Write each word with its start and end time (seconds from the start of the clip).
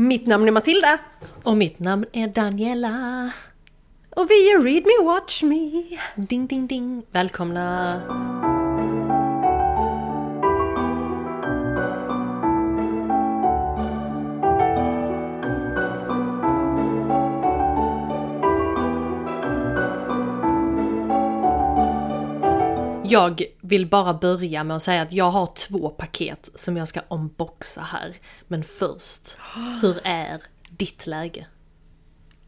Mitt 0.00 0.26
namn 0.26 0.48
är 0.48 0.52
Matilda. 0.52 0.98
Och 1.42 1.56
mitt 1.56 1.78
namn 1.78 2.04
är 2.12 2.28
Daniela. 2.28 3.30
Och 4.10 4.30
vi 4.30 4.50
är 4.50 4.62
Read 4.62 4.82
Me 4.84 5.04
Watch 5.04 5.42
Me. 5.42 5.82
Ding 6.16 6.46
ding 6.46 6.66
ding. 6.66 7.02
Välkomna. 7.10 8.37
Jag 23.10 23.42
vill 23.60 23.86
bara 23.86 24.14
börja 24.14 24.64
med 24.64 24.76
att 24.76 24.82
säga 24.82 25.02
att 25.02 25.12
jag 25.12 25.30
har 25.30 25.46
två 25.46 25.88
paket 25.88 26.50
som 26.54 26.76
jag 26.76 26.88
ska 26.88 27.00
unboxa 27.08 27.80
här. 27.80 28.16
Men 28.48 28.64
först, 28.64 29.38
hur 29.82 29.98
är 30.04 30.42
ditt 30.70 31.06
läge? 31.06 31.46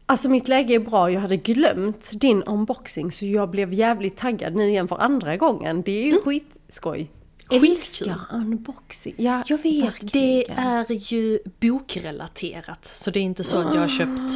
Alltså 0.05 0.29
mitt 0.29 0.47
läge 0.47 0.73
är 0.75 0.79
bra, 0.79 1.11
jag 1.11 1.21
hade 1.21 1.37
glömt 1.37 2.11
din 2.13 2.43
unboxing 2.43 3.11
så 3.11 3.25
jag 3.25 3.49
blev 3.49 3.73
jävligt 3.73 4.17
taggad 4.17 4.55
nu 4.55 4.69
igen 4.69 4.87
för 4.87 4.97
andra 5.01 5.37
gången. 5.37 5.81
Det 5.81 5.91
är 5.91 6.05
ju 6.05 6.21
skitskoj. 6.21 7.11
Skitkul! 7.47 7.67
Älskar 7.69 8.19
unboxing. 8.31 9.13
Ja, 9.17 9.43
Jag 9.47 9.57
vet, 9.57 10.13
det 10.13 10.37
verkligen. 10.37 10.57
är 10.59 11.13
ju 11.13 11.39
bokrelaterat. 11.59 12.85
Så 12.85 13.11
det 13.11 13.19
är 13.19 13.23
inte 13.23 13.43
så 13.43 13.57
att 13.59 13.73
jag 13.73 13.81
har 13.81 13.87
köpt 13.87 14.31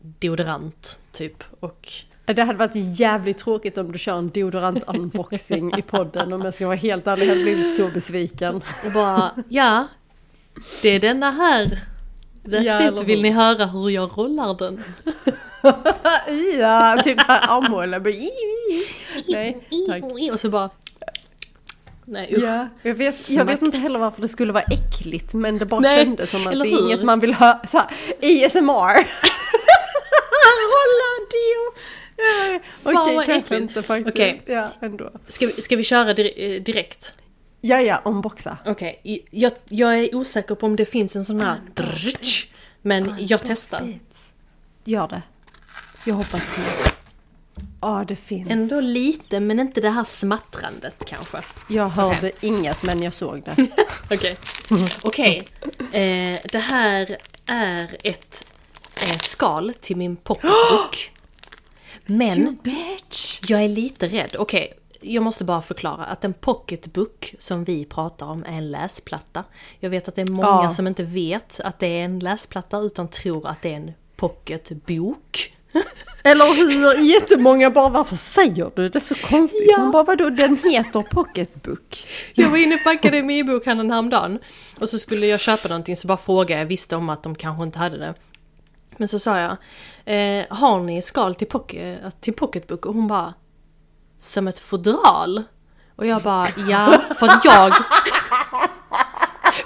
deodorant, 0.20 1.00
typ. 1.12 1.44
Och 1.60 1.92
Det 2.34 2.42
hade 2.42 2.58
varit 2.58 2.98
jävligt 3.00 3.38
tråkigt 3.38 3.78
om 3.78 3.92
du 3.92 3.98
kör 3.98 4.18
en 4.18 4.30
deodorant 4.30 4.84
unboxing 4.86 5.72
i 5.78 5.82
podden 5.82 6.32
om 6.32 6.42
jag 6.42 6.54
ska 6.54 6.66
vara 6.66 6.76
helt 6.76 7.06
ärlig. 7.06 7.24
Jag 7.24 7.28
hade 7.28 7.42
blivit 7.42 7.74
så 7.74 7.88
besviken. 7.88 8.56
och 8.86 8.92
bara, 8.94 9.30
ja, 9.48 9.86
det 10.82 10.88
är 10.88 11.00
denna 11.00 11.30
här. 11.30 11.80
That's 12.44 12.62
Ja, 12.62 13.00
it, 13.00 13.08
vill 13.08 13.22
ni 13.22 13.30
höra 13.30 13.66
hur 13.66 13.90
jag 13.90 14.18
rollar 14.18 14.54
den? 14.54 14.84
ja, 16.60 17.02
typ 17.04 17.18
armhålan. 17.28 18.02
Nej, 19.28 19.68
tack. 19.88 20.02
Och 20.32 20.40
så 20.40 20.48
bara... 20.48 20.70
Nej 22.04 22.34
usch. 22.36 22.42
Ja, 22.42 22.68
jag 22.82 22.94
vet, 22.94 23.30
jag 23.30 23.44
vet 23.44 23.62
inte 23.62 23.78
heller 23.78 23.98
varför 23.98 24.22
det 24.22 24.28
skulle 24.28 24.52
vara 24.52 24.64
äckligt 24.64 25.34
men 25.34 25.58
det 25.58 25.66
bara 25.66 25.80
Nej, 25.80 26.04
kändes 26.04 26.30
som 26.30 26.46
att 26.46 26.52
det 26.52 26.68
är 26.68 26.80
inget 26.80 27.02
man 27.02 27.20
vill 27.20 27.34
höra. 27.34 27.60
ASMR! 28.22 29.06
Okej, 33.02 33.16
vad 33.16 33.26
kanske 33.26 33.56
inte 33.56 33.82
faktiskt. 33.82 34.08
Okej. 34.08 34.42
Ja, 34.46 34.68
ändå. 34.82 35.10
Ska, 35.26 35.46
vi, 35.46 35.52
ska 35.52 35.76
vi 35.76 35.84
köra 35.84 36.12
dir- 36.14 36.32
eh, 36.56 36.62
direkt? 36.62 37.14
Ja, 37.60 37.80
ja, 37.80 38.02
unboxa. 38.04 38.58
Okej, 38.66 39.00
i- 39.04 39.20
jag, 39.30 39.52
jag 39.68 39.98
är 39.98 40.14
osäker 40.14 40.54
på 40.54 40.66
om 40.66 40.76
det 40.76 40.84
finns 40.84 41.16
en 41.16 41.24
sån 41.24 41.40
här... 41.40 41.60
drrrtsch, 41.74 42.46
Men 42.82 43.14
jag 43.18 43.40
testar. 43.44 43.98
Gör 44.84 45.08
det. 45.08 45.22
Jag 46.04 46.14
hoppas 46.14 46.40
det. 46.56 46.90
Ja, 47.80 48.04
det 48.08 48.16
finns. 48.16 48.50
Ändå 48.50 48.80
lite, 48.80 49.40
men 49.40 49.60
inte 49.60 49.80
det 49.80 49.90
här 49.90 50.04
smattrandet 50.04 51.04
kanske. 51.06 51.38
Jag 51.68 51.88
hörde 51.88 52.32
inget 52.40 52.82
men 52.82 53.02
jag 53.02 53.12
såg 53.12 53.42
det. 53.44 53.66
Okej. 54.10 54.34
Okej. 55.02 55.48
Eh, 55.92 56.38
det 56.52 56.58
här 56.58 57.16
är 57.46 57.96
ett 58.04 58.46
eh, 59.10 59.18
skal 59.18 59.74
till 59.80 59.96
min 59.96 60.16
pocketbook. 60.16 61.10
Men 62.06 62.58
jag 63.48 63.62
är 63.64 63.68
lite 63.68 64.08
rädd. 64.08 64.36
Okej, 64.38 64.72
jag 65.00 65.22
måste 65.22 65.44
bara 65.44 65.62
förklara 65.62 66.04
att 66.04 66.24
en 66.24 66.32
pocketbook 66.32 67.34
som 67.38 67.64
vi 67.64 67.84
pratar 67.84 68.26
om 68.26 68.44
är 68.44 68.52
en 68.58 68.70
läsplatta. 68.70 69.44
Jag 69.80 69.90
vet 69.90 70.08
att 70.08 70.14
det 70.16 70.22
är 70.22 70.26
många 70.30 70.46
Ja. 70.64 70.70
som 70.70 70.86
inte 70.86 71.02
vet 71.02 71.60
att 71.60 71.78
det 71.78 71.86
är 71.86 72.04
en 72.04 72.18
läsplatta 72.18 72.78
utan 72.78 73.08
tror 73.08 73.46
att 73.48 73.62
det 73.62 73.72
är 73.72 73.76
en 73.76 73.92
pocketbok. 74.16 75.56
Eller 76.24 76.54
hur? 76.56 77.00
Jättemånga 77.14 77.70
bara 77.70 77.88
varför 77.88 78.16
säger 78.16 78.70
du 78.76 78.88
det 78.88 79.00
så 79.00 79.14
konstigt? 79.14 79.64
Ja. 79.68 79.78
Man 79.78 79.90
bara 79.92 80.02
vadå 80.02 80.30
den 80.30 80.56
heter 80.64 81.02
pocketbook? 81.02 82.04
Jag 82.34 82.50
var 82.50 82.56
inne 82.56 82.76
på 82.76 82.90
Akademibokhandeln 82.90 83.90
häromdagen 83.90 84.38
och 84.80 84.88
så 84.88 84.98
skulle 84.98 85.26
jag 85.26 85.40
köpa 85.40 85.68
någonting 85.68 85.96
så 85.96 86.06
bara 86.08 86.16
frågade 86.18 86.52
jag, 86.52 86.60
jag 86.60 86.66
visste 86.66 86.96
om 86.96 87.08
att 87.08 87.22
de 87.22 87.34
kanske 87.34 87.62
inte 87.64 87.78
hade 87.78 87.98
det. 87.98 88.14
Men 89.00 89.08
så 89.08 89.18
sa 89.18 89.38
jag, 89.38 89.56
eh, 90.04 90.46
har 90.50 90.80
ni 90.80 91.02
skal 91.02 91.34
till, 91.34 91.46
pocket, 91.46 92.02
eh, 92.02 92.10
till 92.10 92.34
pocketbook? 92.34 92.86
Och 92.86 92.94
hon 92.94 93.08
bara, 93.08 93.34
som 94.18 94.48
ett 94.48 94.58
fodral? 94.58 95.42
Och 95.96 96.06
jag 96.06 96.22
bara, 96.22 96.48
ja, 96.68 97.02
för 97.18 97.26
att 97.26 97.44
jag... 97.44 97.72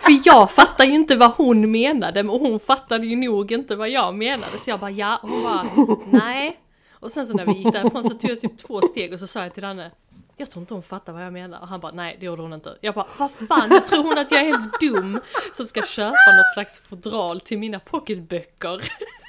För 0.00 0.21
jag 0.25 0.50
fattar 0.50 0.84
ju 0.84 0.95
inte 0.95 1.17
vad 1.17 1.31
hon 1.31 1.71
menade, 1.71 2.22
men 2.22 2.41
hon 2.41 2.61
fattade 2.61 3.06
ju 3.06 3.17
nog 3.17 3.53
inte 3.53 3.77
vad 3.77 3.89
jag 3.89 4.15
menade. 4.15 4.59
Så 4.61 4.71
jag 4.71 4.81
bara, 4.81 4.91
ja, 4.91 5.17
och 5.22 5.28
hon 5.28 5.43
bara, 5.43 5.66
nej. 6.11 6.61
Och 6.93 7.12
sen 7.12 7.27
så 7.27 7.37
när 7.37 7.47
vi 7.47 7.53
gick 7.53 7.72
därifrån 7.72 8.05
så 8.05 8.15
tog 8.15 8.31
jag 8.31 8.41
typ 8.41 8.59
två 8.59 8.81
steg 8.81 9.12
och 9.12 9.19
så 9.19 9.27
sa 9.27 9.43
jag 9.43 9.55
till 9.55 9.62
Danne, 9.62 9.91
jag 10.37 10.51
tror 10.51 10.61
inte 10.61 10.75
hon 10.75 10.83
fattar 10.83 11.12
vad 11.12 11.25
jag 11.25 11.33
menar. 11.33 11.61
Och 11.61 11.69
han 11.69 11.81
bara, 11.81 11.93
nej 11.93 12.16
det 12.21 12.27
gjorde 12.27 12.43
hon 12.43 12.53
inte. 12.53 12.78
Jag 12.81 12.95
bara, 12.95 13.06
vad 13.19 13.31
fan, 13.31 13.69
jag 13.71 13.87
tror 13.87 14.03
hon 14.03 14.19
att 14.19 14.31
jag 14.31 14.41
är 14.41 14.45
helt 14.45 14.81
dum 14.81 15.21
som 15.53 15.69
ska 15.69 15.83
köpa 15.83 16.37
något 16.37 16.53
slags 16.55 16.78
fodral 16.78 17.41
till 17.41 17.59
mina 17.59 17.81
pocketböcker. 17.81 18.84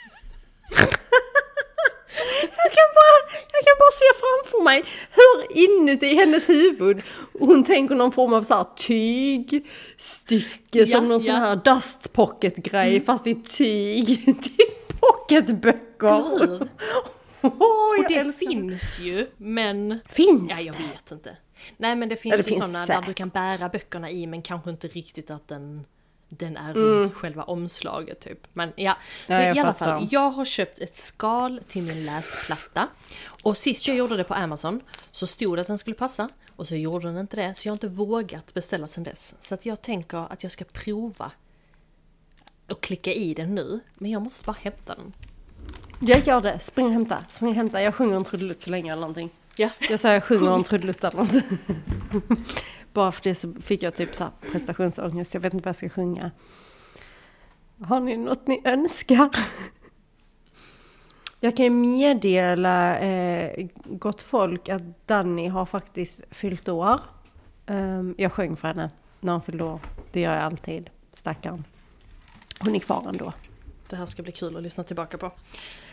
Jag 2.63 2.71
kan, 2.71 2.87
bara, 2.95 3.19
jag 3.51 3.61
kan 3.65 3.75
bara 3.79 3.91
se 3.91 4.05
framför 4.19 4.63
mig 4.63 4.83
hur 5.11 5.57
inuti 5.57 6.15
hennes 6.15 6.49
huvud 6.49 7.01
hon 7.39 7.63
tänker 7.63 7.95
någon 7.95 8.11
form 8.11 8.33
av 8.33 8.43
så 8.43 8.55
här 8.55 8.65
tygstycke 8.77 10.79
Ja, 10.79 10.85
som 10.85 11.07
någon 11.09 11.19
sån 11.19 11.33
ja. 11.33 11.39
här 11.39 11.55
dust 11.55 12.13
pocket 12.13 12.55
grej 12.55 13.01
fast 13.01 13.27
i 13.27 13.35
tyg 13.35 14.05
till 14.43 14.65
pocketböcker. 14.99 16.43
Eller 16.43 16.47
hur? 16.59 16.69
Åh, 17.41 17.99
Och 17.99 18.05
det 18.09 18.35
finns 18.37 18.99
ju, 18.99 19.27
men... 19.37 19.99
Finns 20.09 20.51
Ja, 20.51 20.59
jag 20.59 20.75
det? 20.75 20.83
vet 20.83 21.11
inte. 21.11 21.37
Nej 21.77 21.95
men 21.95 22.09
det 22.09 22.15
finns 22.17 22.31
Ja, 22.33 22.37
det 22.37 22.43
ju 22.43 22.47
finns 22.47 22.57
sådana 22.65 22.79
där 22.79 22.85
säkert. 22.93 23.05
du 23.05 23.13
kan 23.13 23.29
bära 23.29 23.69
böckerna 23.69 24.11
i 24.11 24.27
men 24.27 24.41
kanske 24.41 24.69
inte 24.69 24.87
riktigt 24.87 25.31
att 25.31 25.47
den, 25.47 25.85
den 26.29 26.57
är 26.57 26.71
Mm. 26.71 26.83
runt 26.83 27.13
själva 27.13 27.43
omslaget 27.43 28.19
typ. 28.19 28.47
Men 28.53 28.73
ja, 28.75 28.97
så 29.27 29.31
Ja, 29.33 29.41
jag 29.43 29.55
i 29.55 29.59
alla 29.59 29.73
fall. 29.73 30.07
Jag 30.11 30.29
har 30.31 30.45
köpt 30.45 30.79
ett 30.79 30.95
skal 30.95 31.61
till 31.67 31.83
min 31.83 32.05
läsplatta. 32.05 32.87
Och 33.43 33.57
sist 33.57 33.87
jag 33.87 33.97
gjorde 33.97 34.17
det 34.17 34.23
på 34.23 34.33
Amazon 34.33 34.81
så 35.11 35.27
stod 35.27 35.57
det 35.57 35.61
att 35.61 35.67
den 35.67 35.77
skulle 35.77 35.95
passa. 35.95 36.29
Och 36.55 36.67
så 36.67 36.75
gjorde 36.75 37.07
den 37.07 37.17
inte 37.17 37.35
det. 37.35 37.53
Så 37.55 37.67
jag 37.67 37.71
har 37.71 37.75
inte 37.75 37.87
vågat 37.87 38.53
beställa 38.53 38.87
sen 38.87 39.03
dess. 39.03 39.35
Så 39.39 39.53
att 39.53 39.65
jag 39.65 39.81
tänker 39.81 40.17
att 40.33 40.43
jag 40.43 40.51
ska 40.51 40.65
prova 40.65 41.31
och 42.69 42.81
klicka 42.81 43.13
i 43.13 43.33
den 43.33 43.55
nu. 43.55 43.79
Men 43.95 44.11
jag 44.11 44.21
måste 44.21 44.43
bara 44.45 44.55
hämta 44.61 44.95
den. 44.95 45.13
Jag 45.99 46.27
gör 46.27 46.41
det, 46.41 46.59
spring 46.59 46.85
och 46.87 46.93
hämta, 46.93 47.25
spring 47.29 47.49
och 47.49 47.55
hämta. 47.55 47.81
Jag 47.81 47.95
sjunger 47.95 48.15
en 48.15 48.23
trudelutt 48.23 48.61
så 48.61 48.69
länge 48.69 48.91
eller 48.91 49.01
någonting. 49.01 49.29
Ja. 49.55 49.69
Jag 49.89 49.99
sa 49.99 50.13
jag 50.13 50.23
sjunger 50.23 50.55
en 50.55 50.63
trudelutt 50.63 51.03
eller 51.03 51.15
någonting. 51.17 51.57
Bara 52.95 53.11
för 53.11 53.23
det 53.23 53.35
så 53.35 53.53
fick 53.53 53.83
jag 53.83 53.95
typ 53.95 54.15
så 54.15 54.23
här 54.23 54.31
prestationsångest, 54.51 55.33
jag 55.33 55.41
vet 55.41 55.53
inte 55.53 55.63
vad 55.63 55.69
jag 55.69 55.75
ska 55.75 55.89
sjunga. 55.89 56.31
Har 57.83 57.99
ni 57.99 58.17
något 58.17 58.47
ni 58.47 58.61
önskar? 58.65 59.29
Jag 61.39 61.57
kan 61.57 61.65
ju 61.65 61.69
meddela 61.69 62.99
eh, 62.99 63.67
gott 63.85 64.21
folk 64.21 64.69
att 64.69 65.07
Danny 65.07 65.47
har 65.47 65.65
faktiskt 65.65 66.21
fyllt 66.31 66.69
år. 66.69 66.99
Ehm, 67.65 68.15
jag 68.17 68.31
sjöng 68.31 68.55
för 68.55 68.67
henne 68.67 68.89
när 69.19 69.31
hon 69.31 69.41
fyllde 69.41 69.63
år. 69.63 69.79
Det 70.11 70.21
gör 70.21 70.33
jag 70.33 70.43
alltid, 70.43 70.89
stackarn. 71.13 71.63
Hon 72.59 72.75
är 72.75 72.79
kvar 72.79 73.05
ändå. 73.09 73.33
Det 73.89 73.95
här 73.95 74.05
ska 74.05 74.23
bli 74.23 74.31
kul 74.31 74.57
att 74.57 74.63
lyssna 74.63 74.83
tillbaka 74.83 75.17
på. 75.17 75.31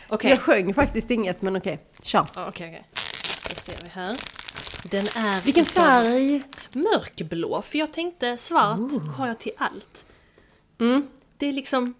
Okej. 0.09 0.29
Jag 0.29 0.39
sjöng 0.39 0.73
faktiskt 0.73 1.11
inget 1.11 1.41
men 1.41 1.55
okej, 1.55 1.79
kör. 2.01 2.27
Ja, 2.35 2.47
Okej, 2.47 2.69
okej. 2.69 3.02
Då 3.49 3.55
ser 3.55 3.77
vi 3.83 3.89
här. 3.89 4.17
Den 4.91 5.05
är 5.15 5.41
Vilken 5.41 5.65
färg? 5.65 6.41
mörkblå, 6.71 7.61
för 7.61 7.77
jag 7.79 7.93
tänkte 7.93 8.37
svart 8.37 8.79
har 9.17 9.27
jag 9.27 9.39
till 9.39 9.51
allt. 9.57 10.05
Mm. 10.79 11.07
Det 11.37 11.45
är 11.45 11.53
liksom 11.53 11.93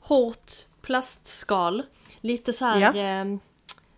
hårt 0.00 0.52
plastskal, 0.82 1.82
lite 2.20 2.52
så 2.52 2.64
här 2.64 2.80
Ja. 2.80 2.96
eh, 2.96 3.36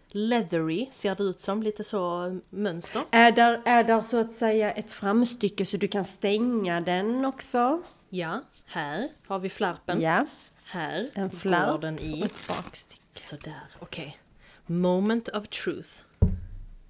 leathery 0.09 0.89
ser 0.91 1.15
det 1.15 1.23
ut 1.23 1.41
som, 1.41 1.63
lite 1.63 1.85
så 1.85 2.39
mönster. 2.51 3.03
Är 3.11 3.33
där, 3.33 3.63
är 3.65 3.85
där 3.85 4.01
så 4.03 4.17
att 4.21 4.33
säga 4.33 4.73
ett 4.73 4.91
framstycke 4.93 5.65
så 5.67 5.77
du 5.77 5.89
kan 5.89 6.05
stänga 6.05 6.81
den 6.81 7.25
också? 7.25 7.83
Ja, 8.09 8.43
här 8.67 9.09
har 9.27 9.39
vi 9.39 9.49
flärpen. 9.49 10.01
Ja, 10.01 10.27
Här 10.65 11.11
en 11.15 11.29
går 11.29 11.79
den 11.79 11.95
och 11.95 12.01
i. 12.01 12.23
ett 12.23 12.49
bakstycke. 12.49 13.01
Sådär, 13.13 13.61
okej. 13.79 14.19
Moment 14.67 15.29
of 15.29 15.49
truth. 15.49 15.89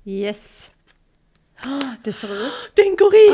Yes. 0.04 0.70
Ah, 1.56 1.94
Det 2.04 2.12
ser 2.12 2.46
ut. 2.46 2.52
Den 2.74 2.96
går 2.96 3.14
i! 3.14 3.28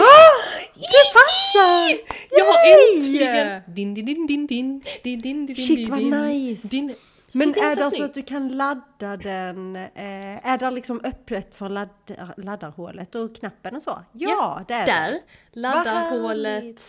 Det 0.75 1.13
passar! 1.15 1.99
Jag 2.31 2.45
har 2.45 2.67
Yay! 2.67 2.99
äntligen... 2.99 3.63
Din, 3.75 3.95
din, 3.95 4.05
din, 4.07 4.27
din, 4.27 4.47
din, 4.47 4.81
din, 5.03 5.21
din, 5.23 5.47
din, 5.47 5.57
Shit, 5.57 5.89
vad 5.89 6.03
nice. 6.03 6.69
Din. 6.69 6.95
Men 7.35 7.49
är 7.55 7.77
det 7.77 7.91
så 7.91 8.03
att 8.05 8.15
du 8.15 8.23
kan 8.23 8.49
ladda 8.49 9.17
den? 9.17 9.77
Eh, 9.77 10.47
är 10.47 10.59
det 10.59 10.71
liksom 10.71 11.01
öppet 11.05 11.55
för 11.55 11.69
laddar, 11.69 12.35
laddarhålet 12.37 13.15
och 13.15 13.37
knappen 13.37 13.77
och 13.77 13.83
så? 13.83 14.03
Ja, 14.13 14.65
det 14.69 14.75
är 14.75 14.87
Där, 14.87 15.11
det. 15.13 15.21
laddarhålet, 15.61 16.83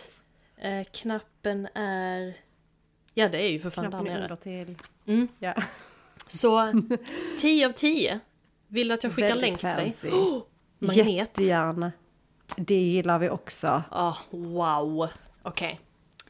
eh, 0.58 0.84
knappen 0.92 1.68
är 1.74 2.34
Ja 3.14 3.28
det 3.28 3.38
är 3.42 3.48
ju 3.48 3.60
för 3.60 3.70
fan 3.70 3.84
där 3.84 3.90
Knappen 3.90 4.06
är 4.06 4.14
nere. 4.14 4.22
under 4.22 4.36
till... 4.36 4.76
Mm. 5.06 5.28
Ja. 5.38 5.54
Så 6.26 6.72
10 7.40 7.66
av 7.68 7.72
10. 7.72 8.20
Vill 8.72 8.88
du 8.88 8.94
att 8.94 9.02
jag 9.04 9.12
skickar 9.12 9.34
länk 9.34 9.58
till 9.58 9.68
dig? 9.68 9.94
Oh, 10.12 10.42
magnet. 10.78 11.08
Jättegärna. 11.08 11.92
Det 12.56 12.74
gillar 12.74 13.18
vi 13.18 13.30
också. 13.30 13.82
Ah, 13.90 14.14
wow. 14.30 15.08
Okej, 15.42 15.80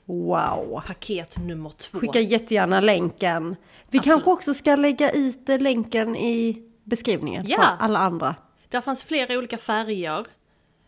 Wow. 0.04 0.82
paket 0.86 1.36
nummer 1.38 1.70
två. 1.70 1.98
Skicka 1.98 2.20
jättegärna 2.20 2.80
länken. 2.80 3.48
Vi 3.90 3.98
Absolut. 3.98 4.04
kanske 4.04 4.30
också 4.30 4.54
ska 4.54 4.76
lägga 4.76 5.10
ut 5.10 5.48
länken 5.48 6.16
i 6.16 6.62
beskrivningen 6.84 7.46
Ja. 7.48 7.56
för 7.56 7.84
alla 7.84 7.98
andra. 7.98 8.34
Där 8.68 8.80
fanns 8.80 9.04
flera 9.04 9.38
olika 9.38 9.58
färger. 9.58 10.18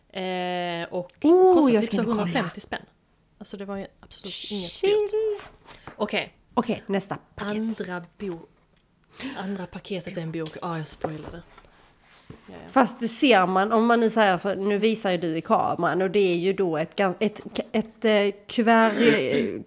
Eh, 0.09 0.87
och 0.93 1.11
Oh, 1.23 1.53
kostade 1.55 1.81
typ 1.81 1.87
ska 1.93 1.97
så 1.97 2.03
kolla. 2.03 2.15
150 2.21 2.59
spänn. 2.61 2.81
Alltså 3.37 3.57
det 3.57 3.65
var 3.65 3.77
ju 3.77 3.87
absolut 3.99 4.51
inget 4.51 4.71
Chill. 4.71 4.89
dyrt. 5.11 5.43
Okej, 5.95 6.33
Okej, 6.53 6.83
nästa 6.87 7.17
paket. 7.35 7.57
andra 7.57 8.03
bok. 8.17 8.49
Andra 9.37 9.65
paketet 9.65 10.17
är 10.17 10.21
en 10.21 10.31
bok. 10.31 10.57
Ah, 10.61 10.77
jag 10.77 10.87
spoilade. 10.87 11.41
Ja, 12.27 12.35
ja. 12.47 12.53
Fast 12.71 12.99
det 12.99 13.07
ser 13.07 13.47
man, 13.47 13.71
om 13.71 13.85
man 13.85 13.99
nu 13.99 14.09
säger, 14.09 14.37
för 14.37 14.55
nu 14.55 14.77
visar 14.77 15.11
ju 15.11 15.17
du 15.17 15.37
i 15.37 15.41
kameran 15.41 16.01
och 16.01 16.11
det 16.11 16.19
är 16.19 16.37
ju 16.37 16.53
då 16.53 16.77
ett, 16.77 16.99
ett, 16.99 17.41
ett, 17.71 18.05
ett 18.05 18.47
kuvert, 18.47 18.93
eh, 19.01 19.61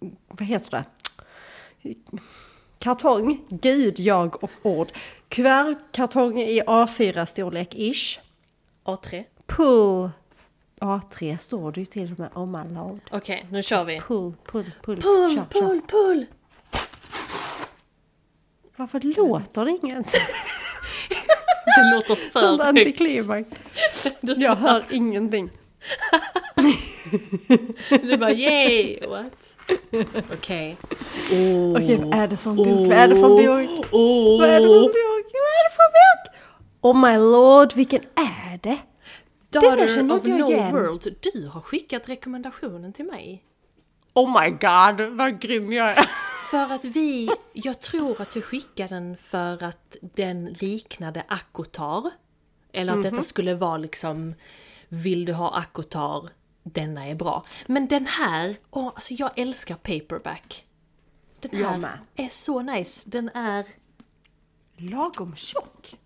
vad 0.28 0.48
heter 0.48 0.70
det? 0.70 0.84
Kartong, 2.78 3.44
gud, 3.48 4.00
jag 4.00 4.44
och 4.44 4.50
ord. 4.62 4.92
Kuvertkartong 5.28 6.40
i 6.40 6.62
A4-storlek 6.62 7.74
ish. 7.74 8.20
A3. 8.84 9.24
Pull. 9.46 10.10
A3 10.80 11.36
står 11.36 11.72
det 11.72 11.80
ju 11.80 11.86
till 11.86 12.12
och 12.12 12.18
med, 12.18 12.30
oh 12.34 12.46
my 12.46 12.74
lord. 12.74 13.00
Okej, 13.10 13.46
nu 13.50 13.62
kör 13.62 13.84
vi. 13.84 14.00
Pull, 14.00 14.32
pull, 14.44 14.70
pull. 14.82 15.02
Pull, 15.02 15.34
kör, 15.34 15.46
Kör. 15.52 15.60
pull, 15.60 15.80
pull! 15.88 16.26
Varför 18.76 19.00
låter 19.00 19.64
det 19.64 19.70
inget? 19.70 20.12
Det 21.76 21.94
låter 21.94 22.30
för 22.30 22.40
högt. 22.40 22.62
antiklimax. 22.62 23.48
Jag 24.20 24.56
hör 24.56 24.84
ingenting. 24.90 25.50
Du 28.02 28.16
bara 28.16 28.32
yay, 28.32 28.98
what? 29.08 29.56
Okej. 30.32 30.76
Oh. 31.32 31.72
Okej, 31.76 31.96
vad 31.96 32.14
är 32.14 32.26
det 32.28 32.36
för 32.36 32.50
en 32.50 32.56
bok? 32.56 32.66
Vad 32.66 32.92
är 32.92 33.08
det 33.08 33.16
för 33.16 33.26
en 33.26 33.66
bok? 33.66 33.86
Oh. 33.92 34.40
Vad 34.40 34.48
är 34.50 34.60
det 34.60 34.66
för 34.66 34.74
en 34.74 34.82
bok? 34.82 34.92
Vad 35.32 35.52
är 35.58 35.64
det 35.68 35.74
för 35.76 35.82
en 35.82 35.92
bok? 35.92 36.34
Oh 36.80 36.96
my 36.96 37.18
lord, 37.18 37.72
vilken 37.74 38.00
är 38.14 38.58
det? 38.62 38.78
Daughter 39.50 39.84
of 39.84 40.24
No 40.24 40.48
igen. 40.48 40.72
World. 40.72 41.16
Du 41.32 41.46
har 41.46 41.60
skickat 41.60 42.08
rekommendationen 42.08 42.92
till 42.92 43.04
mig. 43.04 43.42
Oh 44.14 44.42
my 44.42 44.50
god, 44.50 45.16
vad 45.16 45.40
grym 45.40 45.72
jag 45.72 45.90
är. 45.90 46.08
För 46.52 46.72
att 46.72 46.84
vi, 46.84 47.30
jag 47.52 47.80
tror 47.80 48.20
att 48.20 48.30
du 48.30 48.42
skickade 48.42 48.94
den 48.94 49.16
för 49.16 49.62
att 49.62 49.96
den 50.00 50.44
liknade 50.52 51.24
Akotar. 51.28 52.10
Eller 52.72 52.92
att 52.92 52.98
Mhm. 52.98 53.10
detta 53.10 53.22
skulle 53.22 53.54
vara 53.54 53.76
liksom, 53.76 54.34
vill 54.88 55.24
du 55.24 55.32
ha 55.32 55.50
Akotar, 55.58 56.28
denna 56.62 57.06
är 57.06 57.14
bra. 57.14 57.44
Men 57.66 57.86
den 57.88 58.06
här, 58.06 58.56
åh, 58.70 58.86
alltså 58.86 59.14
jag 59.14 59.38
älskar 59.38 59.74
paperback. 59.74 60.66
Den 61.40 61.64
här 61.64 61.98
är 62.16 62.28
så 62.28 62.62
nice. 62.62 63.10
Den 63.10 63.28
är, 63.28 63.66
Lagom 64.76 65.36
tjock. 65.36 65.96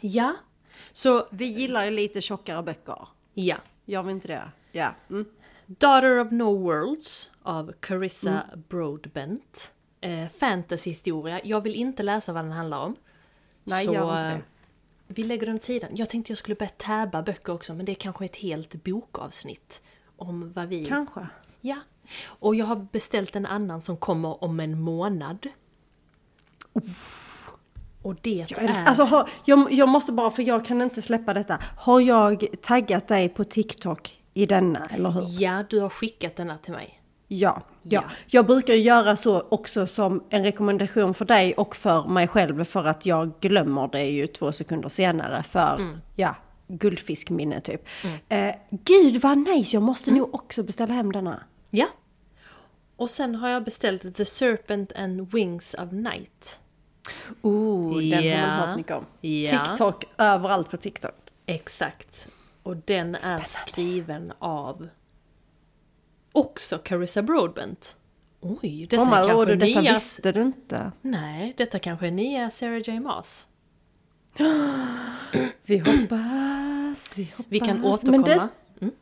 ja. 0.00 0.34
Så, 0.92 1.28
Vi 1.30 1.44
gillar 1.46 1.84
ju 1.84 1.90
lite 1.90 2.20
tjockare 2.20 2.62
böcker. 2.62 3.08
ja. 3.34 3.56
Gör 3.84 4.02
vi 4.02 4.12
inte 4.12 4.28
det? 4.28 4.50
Ja. 4.72 4.94
Mm. 5.10 5.24
Daughter 5.66 6.18
of 6.20 6.30
No 6.30 6.58
Worlds 6.62 7.30
av 7.42 7.72
Carissa 7.80 8.42
Mm. 8.42 8.62
Broadbent. 8.68 9.72
Eh, 10.00 10.28
fantasyhistoria. 10.28 11.40
Jag 11.44 11.60
vill 11.60 11.74
inte 11.74 12.02
läsa 12.02 12.32
vad 12.32 12.44
den 12.44 12.52
handlar 12.52 12.78
om. 12.78 12.96
Nej, 13.64 13.84
så 13.84 13.94
gör 13.94 14.02
inte 14.02 14.32
eh, 14.32 14.38
det. 14.38 14.42
vi 15.06 15.22
lägger 15.22 15.46
den 15.46 15.54
åt 15.54 15.62
sidan. 15.62 15.90
Jag 15.92 16.08
tänkte 16.08 16.30
jag 16.30 16.38
skulle 16.38 16.54
börja 16.54 16.70
tabba 16.70 17.22
böcker 17.22 17.52
också, 17.52 17.74
men 17.74 17.86
det 17.86 17.92
är 17.92 17.94
kanske 17.94 18.24
ett 18.24 18.36
helt 18.36 18.84
bokavsnitt. 18.84 19.82
Om 20.16 20.52
vad 20.52 20.68
vi... 20.68 20.84
Kanske. 20.84 21.26
Ja. 21.60 21.76
Och 22.24 22.54
jag 22.54 22.66
har 22.66 22.86
beställt 22.92 23.36
en 23.36 23.46
annan 23.46 23.80
som 23.80 23.96
kommer 23.96 24.44
om 24.44 24.60
en 24.60 24.80
månad. 24.80 25.48
Och 28.02 28.16
det 28.20 28.46
Jag, 28.48 28.62
är... 28.62 28.84
alltså, 28.84 29.04
har, 29.04 29.28
jag, 29.44 29.72
jag 29.72 29.88
måste 29.88 30.12
bara, 30.12 30.30
för 30.30 30.42
jag 30.42 30.64
kan 30.64 30.82
inte 30.82 31.02
släppa 31.02 31.34
detta. 31.34 31.58
Har 31.76 32.00
jag 32.00 32.46
taggat 32.62 33.08
dig 33.08 33.28
på 33.28 33.44
TikTok 33.44 34.22
i 34.34 34.46
denna, 34.46 34.86
eller 34.86 35.10
hur? 35.10 35.26
Ja, 35.42 35.64
du 35.70 35.80
har 35.80 35.88
skickat 35.88 36.36
denna 36.36 36.58
till 36.58 36.72
mig. 36.72 37.02
Ja, 37.28 37.62
ja. 37.82 38.02
Ja. 38.02 38.04
Jag 38.26 38.46
brukar 38.46 38.74
göra 38.74 39.16
så 39.16 39.40
också 39.48 39.86
som 39.86 40.24
en 40.30 40.44
rekommendation 40.44 41.14
för 41.14 41.24
dig 41.24 41.54
och 41.54 41.76
för 41.76 42.04
mig 42.04 42.28
själv 42.28 42.64
för 42.64 42.84
att 42.84 43.06
jag 43.06 43.32
glömmer 43.40 43.88
det 43.88 44.04
ju 44.04 44.26
två 44.26 44.52
sekunder 44.52 44.88
senare 44.88 45.42
för, 45.42 45.98
ja, 46.16 46.36
guldfiskminne 46.68 47.60
typ. 47.60 47.88
Eh, 48.28 48.54
gud 48.70 49.22
vad 49.22 49.38
nice, 49.38 49.76
jag 49.76 49.82
måste 49.82 50.10
nog 50.10 50.34
också 50.34 50.62
beställa 50.62 50.94
hem 50.94 51.12
denna. 51.12 51.42
Ja. 51.70 51.86
Och 52.96 53.10
sen 53.10 53.34
har 53.34 53.48
jag 53.48 53.64
beställt 53.64 54.16
The 54.16 54.24
Serpent 54.24 54.92
and 54.92 55.32
Wings 55.32 55.74
of 55.74 55.92
Night. 55.92 56.60
Oh, 57.42 57.98
den 57.98 58.38
har 58.38 58.46
man 58.46 58.68
hört 58.68 58.76
mycket 58.76 58.96
om. 58.96 59.04
Ja. 59.20 59.66
TikTok, 59.66 60.04
överallt 60.18 60.70
på 60.70 60.76
TikTok. 60.76 61.14
Exakt. 61.46 62.28
Och 62.62 62.76
den 62.76 63.14
är 63.14 63.42
skriven 63.46 64.32
av 64.38 64.88
också 66.32 66.78
Carissa 66.78 67.22
Broadbent. 67.22 67.96
Oj, 68.40 68.86
detta 68.90 69.02
Oh 69.02 69.08
är 69.08 69.12
kanske 69.12 69.32
lord, 69.32 69.48
detta 69.48 69.80
nya... 69.80 69.92
visste 69.94 70.32
du 70.32 70.40
inte. 70.42 70.92
Nej, 71.02 71.54
detta 71.56 71.78
kanske 71.78 72.06
är 72.06 72.10
nya 72.10 72.50
Sarah 72.50 72.78
J 72.88 73.00
Maas. 73.00 73.48
Vi 75.62 75.78
hoppas, 75.78 77.18
vi 77.18 77.24
hoppas. 77.36 77.46
Vi 77.48 77.60
kan 77.60 77.84
återkomma. 77.84 78.26
det, 78.26 78.48
Mm. 78.80 78.94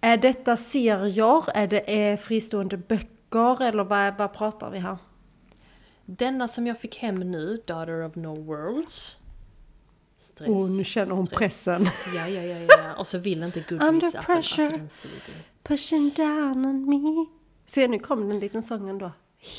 är 0.00 0.16
detta 0.16 0.56
serier? 0.56 1.56
Är 1.56 1.66
det 1.66 1.94
är 2.10 2.16
fristående 2.16 2.76
böcker? 2.76 3.62
Eller 3.62 3.84
vad, 3.84 4.16
vad 4.18 4.32
pratar 4.32 4.70
vi 4.70 4.78
här? 4.78 4.96
Denna 6.06 6.48
som 6.48 6.66
jag 6.66 6.78
fick 6.80 6.96
hem 6.98 7.30
nu, 7.30 7.62
Daughter 7.66 8.04
of 8.06 8.14
No 8.16 8.40
Worlds. 8.42 9.16
Stress, 10.18 10.48
Oh, 10.48 10.70
nu 10.70 10.84
känner 10.84 11.12
hon 11.14 11.26
stress. 11.26 11.38
pressen. 11.38 11.86
Ja, 12.14 12.28
ja, 12.28 12.42
ja, 12.42 12.58
ja. 12.68 12.94
Och 12.94 13.06
så 13.06 13.18
vill 13.18 13.42
inte 13.42 13.58
Under 13.70 13.76
Goodreads-appen. 13.86 14.04
Alltså, 14.04 14.22
pressure. 14.56 14.88
suger. 14.90 15.34
Pushing 15.64 16.10
down 16.10 16.66
on 16.66 16.88
me. 16.88 17.26
Se, 17.66 17.88
nu 17.88 17.98
kom 17.98 18.28
den 18.28 18.40
liten 18.40 18.62
sången 18.62 18.98
då. 18.98 19.12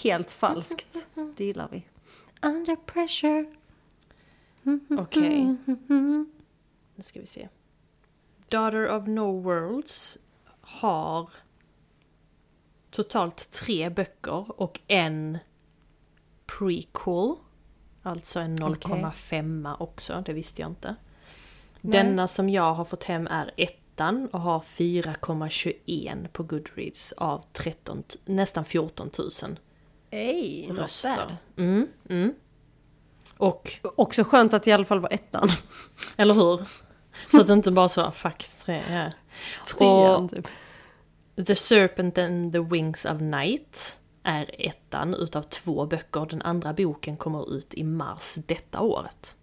Helt 0.04 0.31
falskt. 0.31 1.07
Det 1.36 1.46
gillar 1.46 1.69
vi. 1.72 1.88
Under 2.41 2.75
pressure. 2.75 3.46
Okej. 5.00 5.56
Nu 6.96 7.03
ska 7.03 7.20
vi 7.20 7.25
se. 7.25 7.50
Daughter 8.50 8.89
of 8.89 9.08
No 9.08 9.41
Worlds 9.41 10.18
har 10.62 11.29
totalt 12.91 13.51
tre 13.51 13.89
böcker 13.89 14.62
och 14.62 14.79
en 14.88 15.38
prequel. 16.46 17.36
Alltså 18.03 18.39
en 18.39 18.58
0,5 18.58 19.75
också, 19.79 20.24
det 20.25 20.34
visste 20.34 20.62
jag 20.62 20.72
inte. 20.72 20.96
Denna 21.82 22.27
som 22.27 22.50
jag 22.50 22.74
har 22.74 22.86
fått 22.86 23.03
hem 23.03 23.27
är 23.27 23.51
ettan 23.96 24.28
och 24.32 24.42
har 24.42 24.60
4,21 24.60 26.28
på 26.28 26.44
Goodreads 26.44 27.12
av 27.12 27.44
13, 27.54 28.04
t- 28.04 28.20
nästan 28.25 28.66
14 28.66 29.10
000 29.18 29.30
Ej, 30.12 30.70
röster. 30.72 31.38
Mm, 31.58 31.88
mm. 32.10 32.34
Och 33.38 33.74
Också 33.96 34.24
skönt 34.24 34.54
att 34.54 34.68
i 34.68 34.72
alla 34.72 34.86
fall 34.86 35.00
var 35.00 35.14
ettan. 35.14 35.50
Eller 36.18 36.34
hur? 36.34 36.66
Så 37.32 37.42
att 37.42 37.48
det 37.48 37.54
inte 37.54 37.72
bara 37.72 37.90
så, 37.90 38.12
fuck, 38.12 38.46
tre, 38.66 38.82
ja. 38.92 39.08
Trean 39.78 40.30
typ. 40.30 40.48
The 41.48 41.56
Serpent 41.56 42.18
and 42.18 42.54
the 42.54 42.60
Wings 42.60 43.06
of 43.06 43.22
Night 43.22 44.00
är 44.24 44.52
ettan 44.58 45.14
utav 45.14 45.42
två 45.42 45.86
böcker. 45.86 46.25
Den 46.30 46.42
andra 46.42 46.74
boken 46.74 47.18
kommer 47.18 47.54
ut 47.56 47.74
i 47.74 47.84
mars 47.84 48.36
detta 48.48 48.82
året. 48.82 49.36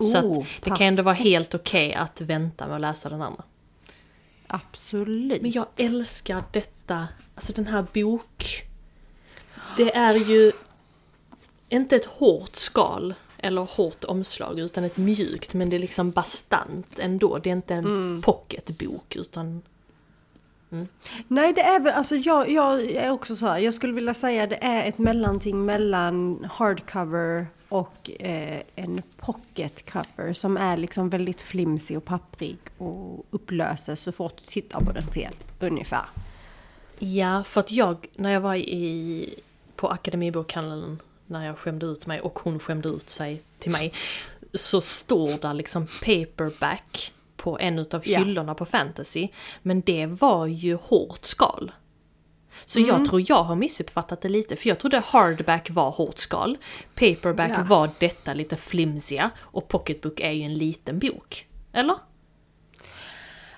Så 0.00 0.20
Oh, 0.20 0.38
att 0.38 0.46
det 0.62 0.70
kan 0.70 0.86
ändå 0.86 1.02
vara 1.02 1.14
helt 1.14 1.54
okej 1.54 1.94
att 1.94 2.20
vänta 2.20 2.66
med 2.66 2.74
att 2.74 2.80
läsa 2.80 3.08
den 3.08 3.22
andra. 3.22 3.44
Absolut. 4.46 5.42
Men 5.42 5.50
jag 5.50 5.66
älskar 5.76 6.44
detta, 6.52 7.08
alltså 7.34 7.52
den 7.52 7.66
här 7.66 7.86
bok... 7.94 8.62
Det 9.76 9.96
är 9.96 10.14
ju 10.14 10.52
inte 11.68 11.96
ett 11.96 12.04
hårt 12.04 12.56
skal 12.56 13.14
eller 13.38 13.62
hårt 13.62 14.04
omslag 14.04 14.58
utan 14.58 14.84
ett 14.84 14.96
mjukt 14.96 15.54
men 15.54 15.70
det 15.70 15.76
är 15.76 15.78
liksom 15.78 16.10
bastant 16.10 16.98
ändå. 16.98 17.38
Det 17.38 17.50
är 17.50 17.52
inte 17.52 17.74
en 17.74 18.22
pocketbok 18.22 19.16
utan... 19.16 19.62
Nej, 21.28 21.52
det 21.52 21.60
är 21.60 21.80
väl, 21.80 21.94
alltså 21.94 22.16
jag, 22.16 22.50
jag 22.50 22.80
är 22.80 23.10
också 23.10 23.36
så 23.36 23.46
här, 23.46 23.58
jag 23.58 23.74
skulle 23.74 23.92
vilja 23.92 24.14
säga 24.14 24.46
det 24.46 24.64
är 24.64 24.88
ett 24.88 24.98
mellanting 24.98 25.64
mellan 25.64 26.46
hardcover 26.52 27.46
och 27.68 28.10
eh, 28.20 28.62
en 28.74 29.02
pocketcover 29.16 30.32
som 30.32 30.56
är 30.56 30.76
liksom 30.76 31.10
väldigt 31.10 31.40
flimsig 31.40 31.96
och 31.96 32.04
papprig 32.04 32.56
och 32.78 33.26
upplöses 33.30 34.00
så 34.00 34.12
fort 34.12 34.34
du 34.36 34.44
tittar 34.44 34.80
på 34.80 34.92
den 34.92 35.06
fel, 35.06 35.34
ungefär. 35.60 36.06
Ja, 36.98 37.44
för 37.44 37.60
att 37.60 37.70
jag, 37.72 38.06
när 38.14 38.30
jag 38.32 38.40
var 38.40 38.54
i 38.54 39.34
på 39.76 39.88
Akademibokhandeln 39.88 41.02
när 41.26 41.46
jag 41.46 41.58
skämde 41.58 41.86
ut 41.86 42.06
mig 42.06 42.20
och 42.20 42.38
hon 42.38 42.58
skämde 42.58 42.88
ut 42.88 43.10
sig 43.10 43.42
till 43.58 43.70
mig. 43.70 43.92
Så 44.54 44.80
står 44.80 45.40
där 45.42 45.54
liksom 45.54 45.86
paperback 45.86 47.12
på 47.36 47.58
en 47.58 47.78
utav 47.78 48.02
Ja. 48.08 48.18
hyllorna 48.18 48.54
på 48.54 48.64
fantasy. 48.64 49.28
Men 49.62 49.80
det 49.80 50.06
var 50.06 50.46
ju 50.46 50.74
hårt 50.74 51.24
skal. 51.24 51.72
Så 52.64 52.78
Mm. 52.78 52.88
jag 52.90 53.04
tror 53.04 53.22
jag 53.28 53.42
har 53.42 53.56
missuppfattat 53.56 54.20
det 54.20 54.28
lite, 54.28 54.56
för 54.56 54.68
jag 54.68 54.78
trodde 54.78 55.02
hardback 55.06 55.70
var 55.70 55.90
hårt 55.90 56.18
skal. 56.18 56.56
Paperback 56.94 57.50
Ja. 57.56 57.64
var 57.64 57.90
detta 57.98 58.34
lite 58.34 58.56
flimsiga 58.56 59.30
och 59.40 59.68
pocketbook 59.68 60.20
är 60.20 60.30
ju 60.30 60.42
en 60.42 60.54
liten 60.54 60.98
bok. 60.98 61.46
Eller? 61.72 61.94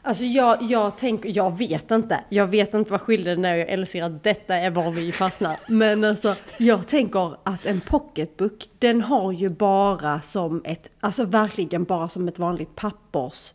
Alltså 0.03 0.25
jag, 0.25 0.63
jag 0.63 0.97
tänker, 0.97 1.37
jag 1.37 1.59
vet 1.59 1.91
inte. 1.91 2.25
Jag 2.29 2.47
vet 2.47 2.75
inte 2.75 2.91
vad 2.91 3.01
skillnaden 3.01 3.45
är. 3.45 3.55
Jag 3.57 3.69
älskar 3.69 4.03
att 4.05 4.25
detta 4.25 4.57
är 4.57 4.71
var 4.71 4.91
vi 4.93 5.13
fastnar. 5.13 5.57
Men 5.69 6.05
alltså, 6.05 6.35
jag 6.59 6.89
tänker 6.89 7.37
att 7.45 7.67
en 7.67 7.81
pocketbook, 7.81 8.69
den 8.79 9.03
har 9.03 9.33
ju 9.33 9.49
bara 9.49 10.21
som 10.21 10.63
ett, 10.65 10.89
alltså 11.01 11.25
verkligen 11.25 11.85
bara 11.85 12.09
som 12.09 12.29
ett 12.29 12.39
vanligt 12.39 12.77
pappers 12.77 13.53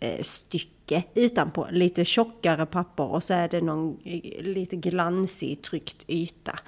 eh, 0.00 0.22
stycke 0.22 0.70
utanpå. 1.14 1.66
Lite 1.70 2.04
tjockare 2.04 2.66
papper 2.66 3.04
och 3.04 3.22
så 3.22 3.34
är 3.34 3.48
det 3.48 3.60
någon 3.60 3.98
eh, 4.04 4.42
lite 4.42 4.76
glansig 4.76 5.62
tryckt 5.62 6.04
yta. 6.08 6.58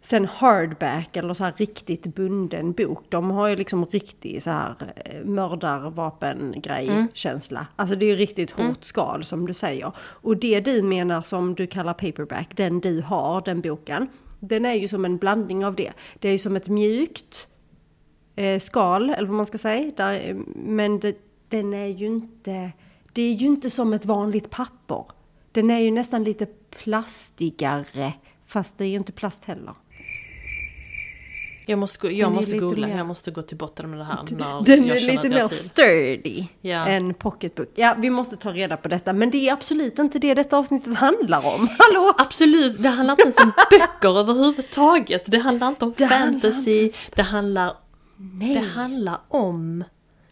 Sen 0.00 0.24
hardback 0.24 1.16
eller 1.16 1.34
så 1.34 1.44
här 1.44 1.52
riktigt 1.56 2.14
bunden 2.14 2.72
bok, 2.72 3.04
de 3.08 3.30
har 3.30 3.48
ju 3.48 3.56
liksom 3.56 3.86
riktig 3.86 4.42
så 4.42 4.50
här 4.50 4.74
eh, 5.04 5.24
mördarvapengrej 5.24 7.06
känsla. 7.12 7.66
Alltså 7.76 7.96
det 7.96 8.06
är 8.06 8.10
ju 8.10 8.16
riktigt 8.16 8.50
hårt 8.50 8.84
skal 8.84 9.24
som 9.24 9.46
du 9.46 9.54
säger. 9.54 9.92
Och 9.98 10.36
det 10.36 10.60
du 10.60 10.82
menar 10.82 11.22
som 11.22 11.54
du 11.54 11.66
kallar 11.66 11.94
paperback, 11.94 12.56
den 12.56 12.80
du 12.80 13.00
har, 13.00 13.42
den 13.44 13.60
boken, 13.60 14.08
den 14.40 14.64
är 14.64 14.74
ju 14.74 14.88
som 14.88 15.04
en 15.04 15.16
blandning 15.16 15.66
av 15.66 15.74
det. 15.74 15.92
Det 16.18 16.28
är 16.28 16.32
ju 16.32 16.38
som 16.38 16.56
ett 16.56 16.68
mjukt 16.68 17.48
eh, 18.36 18.60
skal, 18.60 19.10
eller 19.10 19.28
vad 19.28 19.36
man 19.36 19.46
ska 19.46 19.58
säga. 19.58 19.92
Där, 19.96 20.36
men 20.54 21.00
det, 21.00 21.16
den 21.48 21.74
är 21.74 21.86
ju 21.86 22.06
inte, 22.06 22.72
det 23.16 23.22
är 23.22 23.32
ju 23.32 23.46
inte 23.46 23.70
som 23.70 23.92
ett 23.92 24.04
vanligt 24.04 24.50
papper. 24.50 25.04
Den 25.52 25.70
är 25.70 25.78
ju 25.78 25.90
nästan 25.90 26.24
lite 26.24 26.46
plastigare, 26.82 28.12
fast 28.46 28.78
det 28.78 28.84
är 28.84 28.88
ju 28.88 28.96
inte 28.96 29.12
plast 29.12 29.44
heller. 29.44 29.74
Jag 31.68 31.78
måste, 31.78 32.06
Den 32.06 32.16
jag 32.16 32.32
måste 32.32 32.58
googla, 32.58 32.86
mer- 32.86 32.96
jag 32.96 33.06
måste 33.06 33.30
gå 33.30 33.42
till 33.42 33.56
botten 33.56 33.90
med 33.90 33.98
det 33.98 34.04
här 34.04 34.18
när 34.30 34.62
Den 34.62 34.86
jag 34.86 34.96
är 34.96 35.06
lite 35.12 35.28
mer 35.28 35.48
sturdy 35.48 36.46
Ja. 36.60 36.86
än 36.86 37.14
pocketbook. 37.14 37.68
Ja, 37.74 37.96
vi 37.98 38.10
måste 38.10 38.36
ta 38.36 38.52
reda 38.52 38.76
på 38.76 38.88
detta, 38.88 39.12
men 39.12 39.30
det 39.30 39.48
är 39.48 39.52
absolut 39.52 39.98
inte 39.98 40.18
det 40.18 40.34
detta 40.34 40.58
avsnittet 40.58 40.96
handlar 40.96 41.46
om. 41.54 41.68
Hallå! 41.78 42.12
Absolut, 42.18 42.82
det 42.82 42.88
handlar 42.88 43.12
inte 43.12 43.22
ens 43.22 43.38
om 43.40 43.52
böcker 43.70 44.18
överhuvudtaget. 44.18 45.22
Det 45.26 45.38
handlar 45.38 45.68
inte 45.68 45.84
om 45.84 45.94
Det 45.96 46.04
handlar 46.04 46.40
fantasy, 46.40 46.92
det 47.14 47.22
handlar, 47.22 47.72
Nej. 48.16 48.54
det 48.54 48.60
handlar 48.60 49.18
om 49.28 49.84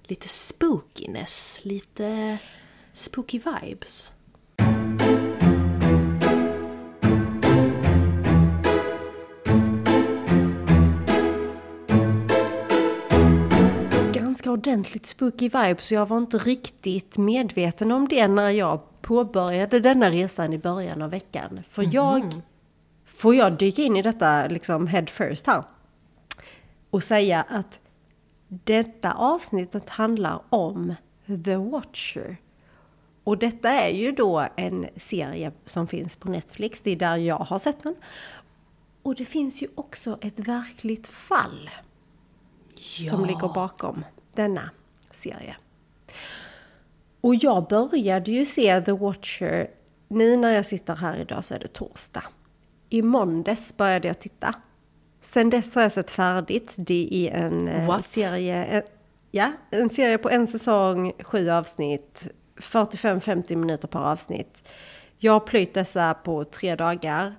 lite 0.03 0.29
spookiness, 0.29 1.61
lite 1.63 2.39
spooky 2.95 3.39
vibes. 3.39 4.15
ganska 14.45 14.51
ordentligt 14.53 15.07
spooky 15.07 15.49
vibe 15.49 15.77
så 15.81 15.95
jag 15.95 16.07
var 16.07 16.19
inte 16.19 16.39
riktigt 16.39 17.19
medveten 17.19 17.93
om 17.93 18.09
det 18.09 18.29
när 18.29 18.51
jag 18.51 18.81
påbörjade 19.03 19.81
denna 19.81 20.11
resan 20.11 20.53
i 20.53 20.59
början 20.59 21.03
av 21.03 21.11
veckan. 21.11 21.61
För 21.69 21.89
jag, 21.95 22.43
får 23.05 23.35
jag 23.35 23.59
dyka 23.59 23.83
in 23.83 23.97
i 23.97 24.03
detta 24.03 24.47
liksom 24.47 24.87
head 24.87 25.07
first 25.07 25.47
här 25.47 25.65
och 26.91 27.03
säga 27.03 27.43
att 27.43 27.81
detta 28.49 29.13
avsnittet 29.13 29.89
handlar 29.89 30.43
om 30.49 30.95
The 31.45 31.57
Watcher. 31.57 32.37
Och 33.25 33.39
detta 33.39 33.71
är 33.71 33.95
ju 33.95 34.13
då 34.13 34.47
en 34.57 34.87
serie 34.97 35.53
som 35.65 35.87
finns 35.87 36.17
på 36.17 36.29
Netflix, 36.29 36.81
det 36.81 36.91
är 36.91 36.97
där 36.97 37.17
jag 37.17 37.39
har 37.39 37.59
sett 37.59 37.83
den. 37.83 37.95
Och 39.03 39.15
det 39.15 39.25
finns 39.25 39.63
ju 39.63 39.69
också 39.75 40.19
ett 40.21 40.39
verkligt 40.39 41.07
fall 41.07 41.71
som 43.11 43.25
ligger 43.25 43.55
bakom 43.55 44.05
denna 44.35 44.71
serie. 45.11 45.57
Och 47.21 47.35
jag 47.35 47.69
började 47.69 48.33
ju 48.33 48.45
se 48.47 48.81
The 48.81 48.93
Watcher, 48.93 49.71
nu 50.09 50.37
när 50.37 50.51
jag 50.51 50.67
sitter 50.67 50.97
här 50.97 51.17
idag 51.17 51.45
så 51.45 51.55
är 51.55 51.59
det 51.59 51.69
torsdag. 51.69 52.25
I 52.89 53.03
måndags 53.03 53.77
började 53.77 54.09
jag 54.09 54.19
titta. 54.19 54.55
Sen 55.23 55.51
dess 55.51 55.75
har 55.75 55.83
jag 55.83 55.93
sett 55.93 56.11
färdigt. 56.11 56.75
Det 56.77 57.09
är 57.13 57.45
en 57.47 57.69
eh, 57.69 57.87
What? 57.87 58.07
serie, 58.07 58.65
en, 58.65 58.83
ja, 59.31 59.53
en 59.71 59.91
serie 59.91 60.19
på 60.19 60.31
en 60.31 60.47
säsong, 60.47 61.13
sju 61.23 61.51
avsnitt, 61.51 62.29
45-50 62.57 63.57
minuter 63.57 63.89
per 63.89 64.01
avsnitt. 64.01 64.63
Jag 65.19 65.33
har 65.33 65.41
plöjt 65.41 65.75
dessa 65.75 66.15
på 66.15 66.45
tre 66.45 66.77
dagar. 66.77 67.35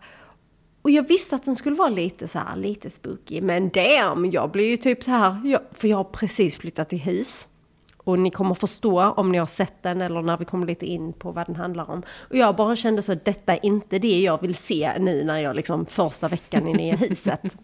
Och 0.81 0.91
jag 0.91 1.07
visste 1.07 1.36
att 1.36 1.45
den 1.45 1.55
skulle 1.55 1.75
vara 1.75 1.89
lite 1.89 2.27
så 2.27 2.39
här, 2.39 2.55
lite 2.55 2.89
spooky. 2.89 3.41
Men 3.41 3.69
damn, 3.69 4.31
jag 4.31 4.51
blir 4.51 4.69
ju 4.69 4.77
typ 4.77 5.03
så 5.03 5.12
här, 5.12 5.41
jag, 5.45 5.62
för 5.72 5.88
jag 5.88 5.98
har 5.98 6.03
precis 6.03 6.57
flyttat 6.57 6.89
till 6.89 7.00
hus. 7.00 7.48
Och 7.98 8.19
ni 8.19 8.31
kommer 8.31 8.55
förstå 8.55 9.03
om 9.03 9.31
ni 9.31 9.38
har 9.38 9.45
sett 9.45 9.84
den 9.84 10.01
eller 10.01 10.22
när 10.22 10.38
vi 10.38 10.45
kommer 10.45 10.67
lite 10.67 10.86
in 10.86 11.13
på 11.13 11.31
vad 11.31 11.45
den 11.45 11.55
handlar 11.55 11.91
om. 11.91 12.03
Och 12.29 12.36
jag 12.38 12.55
bara 12.55 12.75
kände 12.75 13.01
så 13.01 13.12
att 13.12 13.25
detta 13.25 13.53
är 13.53 13.65
inte 13.65 14.00
det 14.00 14.22
jag 14.22 14.41
vill 14.41 14.55
se 14.55 15.00
nu 15.00 15.24
när 15.24 15.39
jag 15.39 15.55
liksom 15.55 15.86
första 15.86 16.27
veckan 16.27 16.67
i 16.67 16.95
huset. 17.10 17.57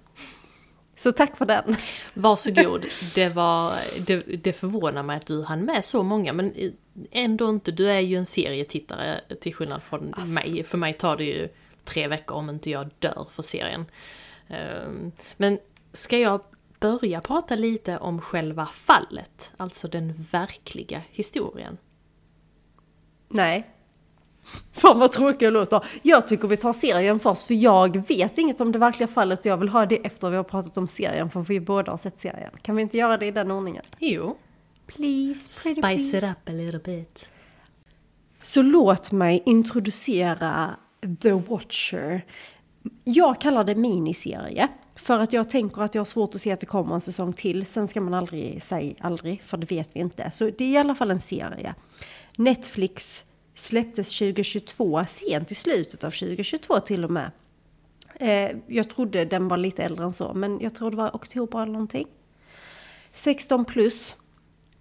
Så 1.01 1.11
tack 1.11 1.37
för 1.37 1.45
den. 1.45 1.75
Varsågod, 2.13 2.85
det, 3.15 3.29
var, 3.29 3.75
det, 4.05 4.19
det 4.43 4.53
förvånar 4.53 5.03
mig 5.03 5.17
att 5.17 5.25
du 5.25 5.43
hann 5.43 5.65
med 5.65 5.85
så 5.85 6.03
många 6.03 6.33
men 6.33 6.73
ändå 7.11 7.49
inte, 7.49 7.71
du 7.71 7.89
är 7.89 7.99
ju 7.99 8.15
en 8.15 8.25
serietittare 8.25 9.21
till 9.41 9.55
skillnad 9.55 9.83
från 9.83 10.13
mig. 10.27 10.63
För 10.63 10.77
mig 10.77 10.93
tar 10.93 11.17
det 11.17 11.23
ju 11.23 11.49
tre 11.83 12.07
veckor 12.07 12.37
om 12.37 12.49
inte 12.49 12.69
jag 12.69 12.89
dör 12.99 13.27
för 13.29 13.43
serien. 13.43 13.85
Ehm, 14.47 15.11
Men 15.37 15.59
ska 15.93 16.17
jag 16.17 16.41
börja 16.79 17.21
prata 17.21 17.55
lite 17.55 17.97
om 17.97 18.21
själva 18.21 18.65
fallet, 18.65 19.51
alltså 19.57 19.87
den 19.87 20.13
verkliga 20.31 21.01
historien? 21.11 21.77
Nej. 23.27 23.69
Fan 24.71 24.99
vad 24.99 25.11
tråkigt 25.11 25.41
jag 25.41 25.53
låter. 25.53 25.85
Jag 26.01 26.27
tycker 26.27 26.47
vi 26.47 26.57
tar 26.57 26.73
serien 26.73 27.19
först 27.19 27.43
för 27.43 27.53
jag 27.53 28.07
vet 28.07 28.37
inget 28.37 28.61
om 28.61 28.71
det 28.71 28.79
verkliga 28.79 29.07
fallet 29.07 29.39
och 29.39 29.45
jag 29.45 29.57
vill 29.57 29.69
ha 29.69 29.85
det 29.85 30.05
efter 30.05 30.29
vi 30.29 30.35
har 30.35 30.43
pratat 30.43 30.77
om 30.77 30.87
serien 30.87 31.29
för 31.29 31.41
vi 31.41 31.59
båda 31.59 31.91
har 31.91 31.97
sett 31.97 32.21
serien. 32.21 32.51
Kan 32.61 32.75
vi 32.75 32.81
inte 32.81 32.97
göra 32.97 33.17
det 33.17 33.25
i 33.25 33.31
den 33.31 33.51
ordningen? 33.51 33.83
Jo, 33.99 34.37
Please, 34.87 35.63
pretty 35.63 35.81
spice 35.81 36.17
it 36.17 36.23
up 36.23 36.49
a 36.49 36.51
little 36.51 36.79
bit. 36.79 37.29
Så 38.41 38.61
låt 38.61 39.11
mig 39.11 39.43
introducera 39.45 40.69
The 41.21 41.31
Watcher. 41.31 42.25
Jag 43.03 43.41
kallar 43.41 43.63
det 43.63 43.75
miniserie. 43.75 44.67
För 44.95 45.19
att 45.19 45.33
jag 45.33 45.49
tänker 45.49 45.81
att 45.81 45.95
jag 45.95 45.99
har 45.99 46.05
svårt 46.05 46.35
att 46.35 46.41
se 46.41 46.51
att 46.51 46.59
det 46.59 46.65
kommer 46.65 46.93
en 46.93 47.01
säsong 47.01 47.33
till. 47.33 47.65
Sen 47.65 47.87
ska 47.87 48.01
man 48.01 48.13
aldrig 48.13 48.63
säga 48.63 48.93
aldrig, 48.99 49.41
för 49.43 49.57
det 49.57 49.71
vet 49.71 49.95
vi 49.95 49.99
inte. 49.99 50.31
Så 50.31 50.43
det 50.43 50.65
är 50.65 50.69
i 50.69 50.77
alla 50.77 50.95
fall 50.95 51.11
en 51.11 51.19
serie. 51.19 51.75
Netflix 52.35 53.23
släpptes 53.61 54.19
2022, 54.19 55.05
sent 55.07 55.51
i 55.51 55.55
slutet 55.55 56.03
av 56.03 56.11
2022 56.11 56.79
till 56.79 57.03
och 57.03 57.11
med. 57.11 57.31
Eh, 58.15 58.57
jag 58.67 58.89
trodde 58.89 59.25
den 59.25 59.47
var 59.47 59.57
lite 59.57 59.83
äldre 59.83 60.05
än 60.05 60.13
så, 60.13 60.33
men 60.33 60.59
jag 60.59 60.75
tror 60.75 60.91
det 60.91 60.97
var 60.97 61.09
oktober 61.13 61.61
eller 61.61 61.71
någonting. 61.71 62.07
16 63.11 63.65
plus. 63.65 64.15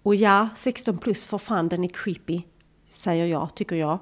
Och 0.03 0.15
ja, 0.15 0.49
16 0.55 0.97
plus 0.97 1.25
för 1.25 1.37
fan 1.37 1.69
den 1.69 1.83
är 1.83 1.87
creepy. 1.87 2.41
Säger 2.89 3.25
jag, 3.25 3.55
tycker 3.55 3.75
jag. 3.75 3.99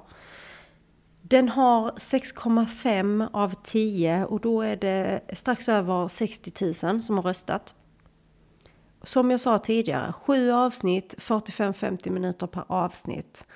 Den 1.22 1.48
har 1.48 1.90
6,5 1.90 3.28
av 3.32 3.54
10 3.64 4.24
och 4.24 4.40
då 4.40 4.62
är 4.62 4.76
det 4.76 5.20
strax 5.32 5.68
över 5.68 6.08
60 6.08 6.86
000 6.86 7.02
som 7.02 7.16
har 7.16 7.22
röstat. 7.22 7.74
Som 9.02 9.30
jag 9.30 9.40
sa 9.40 9.58
tidigare, 9.58 10.12
sju 10.12 10.50
avsnitt, 10.50 11.14
45-50 11.18 12.10
minuter 12.10 12.46
per 12.46 12.64
avsnitt. 12.68 13.46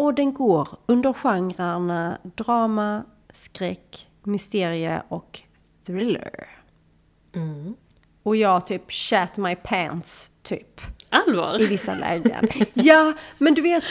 Och 0.00 0.14
den 0.14 0.32
går 0.34 0.68
under 0.86 1.12
genrerna 1.12 2.18
drama, 2.22 3.04
skräck, 3.32 4.08
mysterie 4.22 5.02
och 5.08 5.40
thriller. 5.86 6.48
Och 8.22 8.36
jag 8.36 8.66
typ 8.66 8.92
shat 8.92 9.36
my 9.36 9.56
pants, 9.56 10.32
typ. 10.42 10.80
Allvar? 11.08 11.62
I 11.62 11.66
vissa 11.66 11.94
lägen. 11.94 12.48
ja, 12.74 13.12
men 13.38 13.54
du 13.54 13.62
vet, 13.62 13.84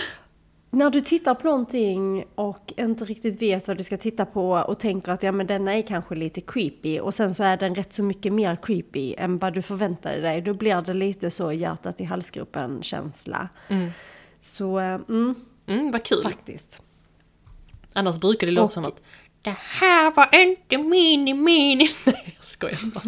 när 0.70 0.90
du 0.90 1.02
tittar 1.02 1.34
på 1.34 1.48
någonting 1.48 2.26
och 2.36 2.74
inte 2.78 3.06
riktigt 3.06 3.42
vet 3.42 3.68
vad 3.68 3.78
du 3.78 3.84
ska 3.84 3.98
titta 3.98 4.26
på 4.26 4.52
och 4.52 4.80
tänker 4.80 5.12
att 5.12 5.24
ja 5.24 5.32
men 5.32 5.48
denna 5.48 5.78
är 5.78 5.82
kanske 5.82 6.16
lite 6.16 6.42
creepy 6.42 7.00
och 7.00 7.14
sen 7.14 7.36
så 7.36 7.44
är 7.44 7.58
den 7.58 7.76
rätt 7.76 7.94
så 7.94 8.04
mycket 8.04 8.34
mer 8.34 8.56
creepy 8.56 9.16
än 9.18 9.38
vad 9.38 9.54
du 9.54 9.62
förväntade 9.62 10.22
dig. 10.22 10.42
Då 10.42 10.54
blir 10.54 10.82
det 10.82 10.94
lite 10.94 11.32
så 11.32 11.52
hjärtat 11.52 12.02
i 12.02 12.04
halsgropen 12.04 12.82
känsla. 12.82 13.50
Så, 14.40 14.80
eh, 14.80 15.00
mm, 15.10 15.36
Mm, 15.70 15.92
vad 15.92 16.04
kul. 16.04 16.24
faktiskt. 16.24 16.82
Annars 17.94 18.20
brukar 18.20 18.48
det 18.48 18.54
låta 18.54 18.68
som 18.68 18.86
att 18.86 19.02
Det 19.42 19.56
här 19.60 20.12
var 20.12 20.30
inte 20.42 20.78
mini 20.78 21.34
mini. 21.34 21.90
Nej 22.06 22.34
jag 22.38 22.46
skojar 22.46 22.80
bara. 22.94 23.04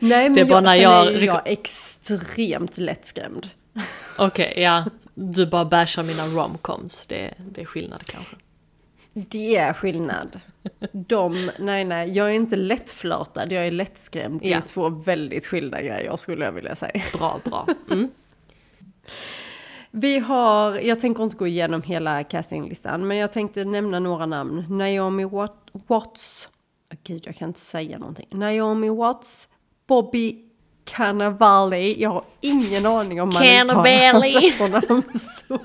Nej 0.00 0.24
men 0.28 0.34
Det 0.34 0.40
är 0.40 0.44
bara 0.44 0.54
jag, 0.56 0.62
när 0.62 0.74
jag- 0.76 1.06
är 1.12 1.20
jag 1.20 1.42
extremt 1.44 2.78
lättskrämd. 2.78 3.50
Okej, 4.18 4.54
ja. 4.56 4.84
Du 5.14 5.46
bara 5.46 5.64
bashar 5.64 6.02
mina 6.02 6.26
romcoms. 6.26 7.06
Det, 7.06 7.34
det 7.38 7.60
är 7.60 7.64
skillnad 7.64 8.04
kanske. 8.04 8.36
Det 9.14 9.56
är 9.56 9.72
skillnad. 9.72 10.40
De, 10.92 11.50
nej 11.58 11.84
nej, 11.84 12.12
jag 12.12 12.30
är 12.30 12.34
inte 12.34 12.56
lättflörtad, 12.56 13.52
jag 13.52 13.66
är 13.66 13.70
lättskrämd. 13.70 14.40
Det 14.40 14.46
är 14.46 14.50
Ja. 14.50 14.60
två 14.60 14.88
väldigt 14.88 15.46
skilda 15.46 15.80
grejer 15.82 16.16
skulle 16.16 16.44
jag 16.44 16.52
vilja 16.52 16.74
säga. 16.76 17.02
Bra, 17.12 17.40
bra. 17.44 17.66
Mm. 17.90 18.10
Vi 19.94 20.18
har, 20.18 20.78
jag 20.78 21.00
tänker 21.00 21.24
inte 21.24 21.36
gå 21.36 21.46
igenom 21.46 21.82
hela 21.82 22.24
castinglistan, 22.24 23.06
men 23.06 23.16
jag 23.16 23.32
tänkte 23.32 23.64
nämna 23.64 23.98
några 23.98 24.26
namn. 24.26 24.64
Naomi 24.68 25.24
Wat- 25.24 25.70
Watts, 25.86 26.48
oh, 26.92 26.96
gud 27.04 27.22
jag 27.26 27.36
kan 27.36 27.48
inte 27.48 27.60
säga 27.60 27.98
någonting. 27.98 28.26
Naomi 28.30 28.88
Watts, 28.88 29.48
Bobby 29.86 30.38
Cannavale, 30.84 31.78
jag 31.78 32.10
har 32.10 32.24
ingen 32.40 32.86
aning 32.86 33.22
om 33.22 33.28
man 33.28 33.42
uttalar 33.42 34.12
hans 34.12 34.34
efternamn 34.44 35.02
så. 35.48 35.58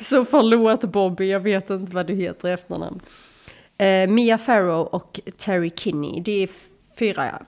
Så 0.00 0.24
förlåt 0.24 0.84
Bobby, 0.84 1.30
jag 1.30 1.40
vet 1.40 1.70
inte 1.70 1.94
vad 1.94 2.06
du 2.06 2.14
heter 2.14 2.48
i 2.48 2.52
efternamn. 2.52 3.00
Eh, 3.78 4.08
Mia 4.08 4.38
Farrow 4.38 4.86
och 4.86 5.20
Terry 5.38 5.70
Kinney, 5.76 6.20
det 6.20 6.42
är 6.42 6.48
fyra 6.98 7.42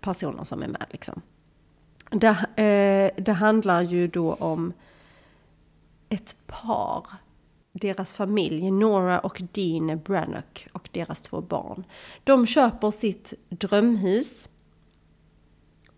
personer 0.00 0.44
som 0.44 0.62
är 0.62 0.68
med 0.68 0.86
liksom. 0.90 1.20
Det, 2.10 2.26
eh, 2.62 3.22
det 3.24 3.32
handlar 3.32 3.82
ju 3.82 4.06
då 4.08 4.34
om 4.34 4.72
ett 6.14 6.36
par, 6.46 7.06
deras 7.72 8.14
familj, 8.14 8.70
Nora 8.70 9.18
och 9.18 9.42
Dean 9.52 10.00
Brannock 10.04 10.66
och 10.72 10.88
deras 10.92 11.22
två 11.22 11.40
barn. 11.40 11.84
De 12.24 12.46
köper 12.46 12.90
sitt 12.90 13.32
drömhus 13.48 14.48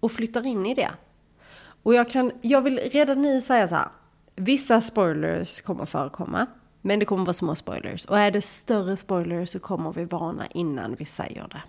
och 0.01 0.13
flyttar 0.13 0.47
in 0.47 0.67
i 0.67 0.75
det. 0.75 0.91
Och 1.83 1.95
jag, 1.95 2.11
kan, 2.11 2.33
jag 2.43 2.63
vill 2.63 2.79
redan 2.79 3.23
nu 3.23 3.41
säga 3.41 3.69
så 3.69 3.75
här, 3.75 3.89
vissa 4.37 4.81
spoilers 4.81 5.61
kommer 5.61 5.85
förekomma, 5.85 6.47
men 6.83 6.99
det 6.99 7.05
kommer 7.05 7.25
vara 7.25 7.35
små 7.35 7.55
spoilers. 7.55 8.05
Och 8.05 8.19
är 8.19 8.31
det 8.31 8.43
större 8.43 8.97
spoilers 8.97 9.51
så 9.51 9.59
kommer 9.59 9.93
vi 9.93 10.05
varna 10.05 10.47
innan 10.47 10.95
vi 10.95 11.05
säger 11.05 11.49
det. 11.49 11.63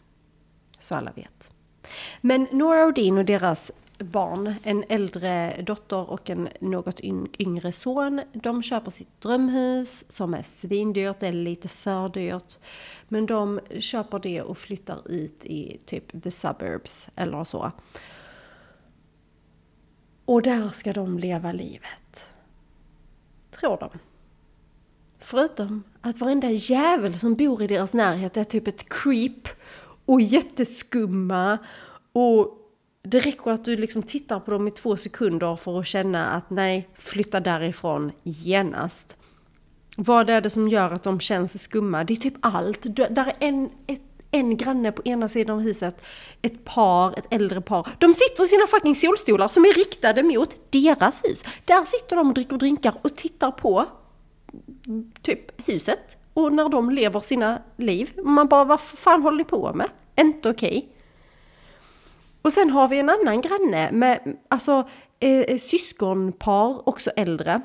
Så 0.79 0.95
alla 0.95 1.11
vet. 1.11 1.51
Men 2.21 2.47
Nora 2.51 2.85
och 2.85 2.93
Dean 2.93 3.17
och 3.17 3.25
deras 3.25 3.71
barn, 3.97 4.55
en 4.63 4.83
äldre 4.89 5.61
dotter 5.61 6.09
och 6.09 6.29
en 6.29 6.49
något 6.61 6.99
yngre 7.39 7.71
son, 7.71 8.21
de 8.33 8.63
köper 8.63 8.91
sitt 8.91 9.21
drömhus 9.21 10.05
som 10.09 10.33
är 10.33 10.45
svindyrt, 10.57 11.23
eller 11.23 11.43
lite 11.43 11.67
för 11.67 12.09
dyrt. 12.09 12.57
Men 13.07 13.25
de 13.25 13.59
köper 13.79 14.19
det 14.19 14.41
och 14.41 14.57
flyttar 14.57 15.11
ut 15.11 15.45
i 15.45 15.79
typ 15.85 16.23
the 16.23 16.31
suburbs 16.31 17.09
eller 17.15 17.43
så. 17.43 17.71
Och 20.25 20.41
där 20.41 20.69
ska 20.69 20.93
de 20.93 21.19
leva 21.19 21.51
livet. 21.51 22.33
Tror 23.51 23.77
de. 23.77 23.89
Förutom 25.19 25.83
att 26.01 26.17
varenda 26.17 26.49
jävel 26.49 27.19
som 27.19 27.35
bor 27.35 27.61
i 27.61 27.67
deras 27.67 27.93
närhet 27.93 28.37
är 28.37 28.43
typ 28.43 28.67
ett 28.67 28.89
creep 28.89 29.47
och 30.05 30.21
jätteskumma 30.21 31.57
och 32.11 32.66
det 33.09 33.19
räcker 33.19 33.51
att 33.51 33.65
du 33.65 33.77
liksom 33.77 34.03
tittar 34.03 34.39
på 34.39 34.51
dem 34.51 34.67
i 34.67 34.71
två 34.71 34.97
sekunder 34.97 35.55
för 35.55 35.79
att 35.79 35.87
känna 35.87 36.29
att 36.29 36.49
nej, 36.49 36.89
flytta 36.93 37.39
därifrån 37.39 38.11
genast. 38.23 39.17
Vad 39.97 40.29
är 40.29 40.41
det 40.41 40.49
som 40.49 40.67
gör 40.67 40.91
att 40.91 41.03
de 41.03 41.19
känns 41.19 41.61
skumma? 41.61 42.03
Det 42.03 42.13
är 42.13 42.17
typ 42.17 42.33
allt. 42.41 42.79
Där 42.95 43.27
är 43.27 43.35
en, 43.39 43.69
ett, 43.87 44.01
en 44.31 44.57
granne 44.57 44.91
på 44.91 45.01
ena 45.05 45.27
sidan 45.27 45.55
av 45.55 45.61
huset, 45.61 46.05
ett 46.41 46.65
par, 46.65 47.19
ett 47.19 47.27
äldre 47.33 47.61
par. 47.61 47.87
De 47.99 48.13
sitter 48.13 48.43
i 48.43 48.47
sina 48.47 48.67
fucking 48.67 48.95
solstolar 48.95 49.47
som 49.47 49.65
är 49.65 49.73
riktade 49.73 50.23
mot 50.23 50.71
deras 50.71 51.23
hus. 51.23 51.43
Där 51.65 51.83
sitter 51.83 52.15
de 52.15 52.27
och 52.27 52.33
dricker 52.33 52.57
drinkar 52.57 52.93
och 53.01 53.15
tittar 53.15 53.51
på 53.51 53.85
typ 55.21 55.69
huset. 55.69 56.17
Och 56.33 56.53
när 56.53 56.69
de 56.69 56.89
lever 56.89 57.19
sina 57.19 57.61
liv. 57.77 58.11
Man 58.23 58.47
bara, 58.47 58.63
vad 58.63 58.81
fan 58.81 59.21
håller 59.21 59.37
ni 59.37 59.43
på 59.43 59.73
med? 59.73 59.89
Inte 60.15 60.49
okej. 60.49 60.96
Och 62.47 62.53
sen 62.53 62.69
har 62.69 62.87
vi 62.87 62.99
en 62.99 63.09
annan 63.09 63.41
granne 63.41 63.91
med 63.91 64.37
alltså 64.47 64.87
eh, 65.19 65.39
eh, 65.39 65.57
syskonpar, 65.57 66.89
också 66.89 67.09
äldre, 67.09 67.61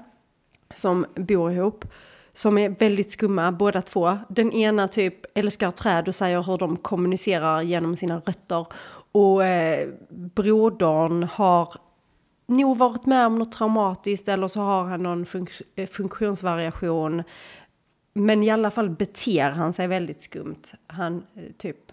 som 0.74 1.06
bor 1.14 1.52
ihop. 1.52 1.84
Som 2.32 2.58
är 2.58 2.68
väldigt 2.68 3.10
skumma 3.10 3.52
båda 3.52 3.82
två. 3.82 4.18
Den 4.28 4.52
ena 4.52 4.88
typ 4.88 5.38
älskar 5.38 5.70
träd 5.70 6.08
och 6.08 6.14
säger 6.14 6.42
hur 6.42 6.58
de 6.58 6.76
kommunicerar 6.76 7.62
genom 7.62 7.96
sina 7.96 8.18
rötter. 8.18 8.66
Och 9.12 9.44
eh, 9.44 9.88
brodern 10.08 11.22
har 11.22 11.74
nog 12.46 12.78
varit 12.78 13.06
med 13.06 13.26
om 13.26 13.38
något 13.38 13.52
traumatiskt 13.52 14.28
eller 14.28 14.48
så 14.48 14.60
har 14.60 14.84
han 14.84 15.02
någon 15.02 15.24
funk- 15.24 15.62
eh, 15.76 15.86
funktionsvariation. 15.86 17.22
Men 18.14 18.42
i 18.42 18.50
alla 18.50 18.70
fall 18.70 18.90
beter 18.90 19.50
han 19.50 19.72
sig 19.72 19.86
väldigt 19.86 20.20
skumt. 20.20 20.62
Han 20.86 21.26
eh, 21.36 21.42
typ 21.58 21.91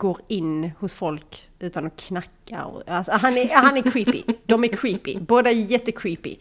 går 0.00 0.20
in 0.28 0.72
hos 0.78 0.94
folk 0.94 1.50
utan 1.58 1.86
att 1.86 1.96
knacka. 1.96 2.66
Alltså, 2.86 3.12
han, 3.12 3.36
är, 3.36 3.54
han 3.54 3.76
är 3.76 3.82
creepy. 3.82 4.22
De 4.46 4.64
är 4.64 4.68
creepy. 4.68 5.18
Båda 5.20 5.50
är 5.50 5.54
jättecreepy. 5.54 6.36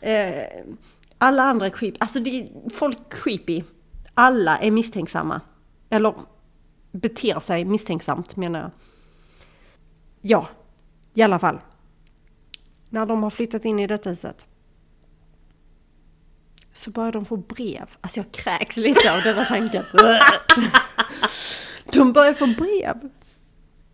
Eh, 0.00 0.44
alla 1.18 1.42
andra 1.42 1.66
är 1.66 1.70
creepy. 1.70 1.96
Alltså 2.00 2.20
det 2.20 2.30
är 2.30 2.70
folk 2.70 2.98
creepy. 3.10 3.62
Alla 4.14 4.58
är 4.58 4.70
misstänksamma. 4.70 5.40
Eller 5.90 6.14
beter 6.92 7.40
sig 7.40 7.64
misstänksamt 7.64 8.36
menar 8.36 8.60
jag. 8.60 8.70
Ja, 10.20 10.48
i 11.14 11.22
alla 11.22 11.38
fall. 11.38 11.60
När 12.88 13.06
de 13.06 13.22
har 13.22 13.30
flyttat 13.30 13.64
in 13.64 13.80
i 13.80 13.86
detta 13.86 14.08
huset. 14.08 14.46
Så 16.74 16.90
börjar 16.90 17.12
de 17.12 17.24
få 17.24 17.36
brev. 17.36 17.86
Alltså 18.00 18.20
jag 18.20 18.32
kräks 18.32 18.76
lite 18.76 19.12
av 19.16 19.22
denna 19.22 19.44
tanken. 19.44 19.84
De 21.92 22.12
börjar 22.12 22.34
få 22.34 22.46
brev. 22.46 23.10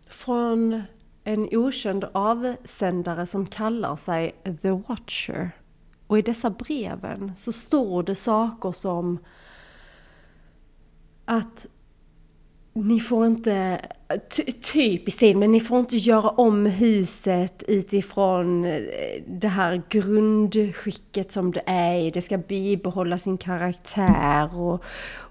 Från 0.09 0.81
en 1.23 1.47
okänd 1.51 2.05
avsändare 2.11 3.27
som 3.27 3.45
kallar 3.45 3.95
sig 3.95 4.35
The 4.61 4.71
Watcher. 4.71 5.51
Och 6.07 6.19
i 6.19 6.21
dessa 6.21 6.49
breven 6.49 7.31
så 7.35 7.51
står 7.51 8.03
det 8.03 8.15
saker 8.15 8.71
som 8.71 9.19
att 11.25 11.67
ni 12.73 12.99
får 12.99 13.25
inte, 13.25 13.81
ty, 14.35 14.43
typ 14.51 15.07
i 15.07 15.11
stil, 15.11 15.37
men 15.37 15.51
ni 15.51 15.59
får 15.59 15.79
inte 15.79 15.97
göra 15.97 16.29
om 16.29 16.65
huset 16.65 17.63
utifrån 17.67 18.65
eh, 18.65 18.81
det 19.27 19.47
här 19.47 19.81
grundskicket 19.89 21.31
som 21.31 21.51
det 21.51 21.63
är 21.65 21.95
i. 21.95 22.11
Det 22.11 22.21
ska 22.21 22.37
bibehålla 22.37 23.17
sin 23.17 23.37
karaktär 23.37 24.59
och, 24.59 24.83